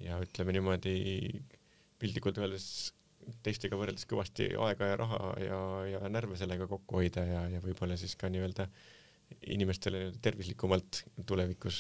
ja 0.04 0.20
ütleme 0.24 0.56
niimoodi 0.56 0.96
piltlikult 2.00 2.40
öeldes 2.42 2.68
teistega 3.46 3.78
võrreldes 3.80 4.06
kõvasti 4.10 4.52
aega 4.68 4.92
ja 4.92 4.98
raha 5.00 5.20
ja, 5.42 5.60
ja 5.96 6.10
närve 6.12 6.38
sellega 6.38 6.68
kokku 6.70 7.00
hoida 7.00 7.24
ja, 7.26 7.46
ja 7.56 7.62
võib-olla 7.64 7.98
siis 7.98 8.14
ka 8.20 8.30
nii-öelda 8.30 8.68
inimestele 9.56 10.12
tervislikumalt 10.22 11.04
tulevikus 11.26 11.80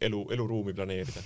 elu, 0.00 0.24
eluruumi 0.34 0.74
planeerida. 0.76 1.22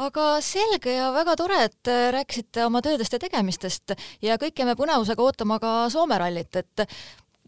Aga 0.00 0.26
selge 0.42 0.94
ja 0.96 1.10
väga 1.12 1.34
tore, 1.36 1.58
et 1.68 1.90
rääkisite 2.16 2.64
oma 2.64 2.80
töödest 2.82 3.12
ja 3.12 3.20
tegemistest 3.20 3.92
ja 4.24 4.38
kõik 4.40 4.62
jääme 4.62 4.74
põnevusega 4.78 5.22
ootama 5.22 5.58
ka 5.60 5.74
Soome 5.92 6.16
rallit, 6.18 6.56
et 6.56 6.86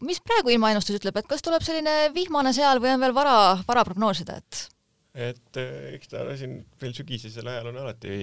mis 0.05 0.21
praegu 0.21 0.53
ilmaennustus 0.53 0.99
ütleb, 0.99 1.17
et 1.17 1.29
kas 1.29 1.41
tuleb 1.41 1.65
selline 1.65 2.11
vihmane 2.13 2.53
seal 2.53 2.81
või 2.83 2.93
on 2.93 3.01
veel 3.01 3.15
vara, 3.17 3.35
vara 3.67 3.83
prognoosida, 3.87 4.37
et 4.37 4.67
et 5.13 5.57
eh, 5.61 5.93
eks 5.93 6.09
ta 6.09 6.23
siin 6.37 6.55
veel 6.81 6.93
sügisesel 6.97 7.49
ajal 7.51 7.69
on 7.69 7.77
alati 7.83 8.13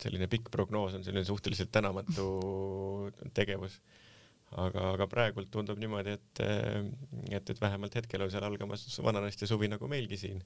selline 0.00 0.28
pikk 0.32 0.48
prognoos 0.52 0.94
on 0.96 1.04
selline 1.04 1.26
suhteliselt 1.28 1.72
tänamatu 1.72 2.28
tegevus. 3.38 3.80
aga, 4.52 4.92
aga 4.94 5.06
praegult 5.08 5.48
tundub 5.52 5.78
niimoodi, 5.80 6.16
et, 6.16 6.40
eh, 6.44 6.80
et, 7.36 7.52
et 7.52 7.60
vähemalt 7.60 7.94
hetkel 8.00 8.24
on 8.24 8.32
seal 8.32 8.44
algamas 8.48 8.84
vananesti 9.04 9.48
suvi 9.48 9.68
nagu 9.68 9.88
meilgi 9.88 10.16
siin. 10.24 10.42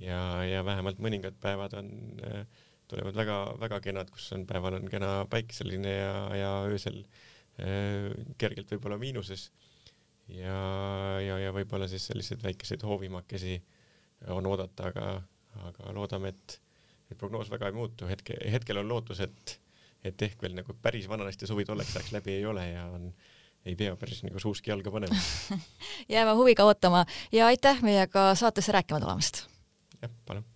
ja, 0.00 0.44
ja 0.46 0.64
vähemalt 0.64 1.02
mõningad 1.02 1.38
päevad 1.42 1.74
on, 1.80 1.90
eh, 2.22 2.44
tulevad 2.88 3.18
väga-väga 3.18 3.80
kenad, 3.84 4.10
kus 4.14 4.30
on 4.36 4.46
päeval 4.46 4.78
on 4.78 4.86
kena 4.88 5.24
päikeseline 5.30 5.96
ja, 5.96 6.12
ja 6.36 6.52
öösel 6.70 7.02
äh, 7.58 8.14
kergelt 8.38 8.70
võib-olla 8.70 9.00
miinuses. 9.02 9.50
ja, 10.30 10.60
ja, 11.24 11.40
ja 11.42 11.50
võib-olla 11.56 11.90
siis 11.90 12.06
selliseid 12.06 12.42
väikeseid 12.44 12.86
hoovimakesi 12.86 13.58
äh, 13.58 13.77
on 14.26 14.46
oodata, 14.46 14.90
aga, 14.90 15.08
aga 15.70 15.94
loodame, 15.94 16.34
et, 16.34 16.58
et 17.10 17.18
prognoos 17.18 17.50
väga 17.50 17.70
ei 17.70 17.76
muutu, 17.76 18.08
hetke, 18.10 18.36
hetkel 18.52 18.82
on 18.82 18.90
lootus, 18.90 19.22
et, 19.24 19.56
et 20.04 20.26
ehk 20.28 20.42
veel 20.42 20.56
nagu 20.58 20.76
päris 20.82 21.08
vananesti 21.10 21.46
suvi 21.46 21.66
tolleks 21.68 21.96
ajaks 21.96 22.14
läbi 22.16 22.38
ei 22.38 22.46
ole 22.46 22.66
ja 22.70 22.86
on, 22.92 23.08
ei 23.66 23.76
pea 23.78 23.96
päris 24.00 24.22
nagu 24.26 24.42
suuski 24.42 24.72
jalga 24.72 24.92
panema 24.94 25.22
jääme 26.14 26.36
huviga 26.38 26.66
ootama 26.68 27.04
ja 27.32 27.46
aitäh 27.46 27.82
meiega 27.82 28.30
saatesse 28.34 28.72
rääkima 28.72 29.00
tulemast! 29.00 29.46
jah, 30.02 30.10
palun! 30.26 30.46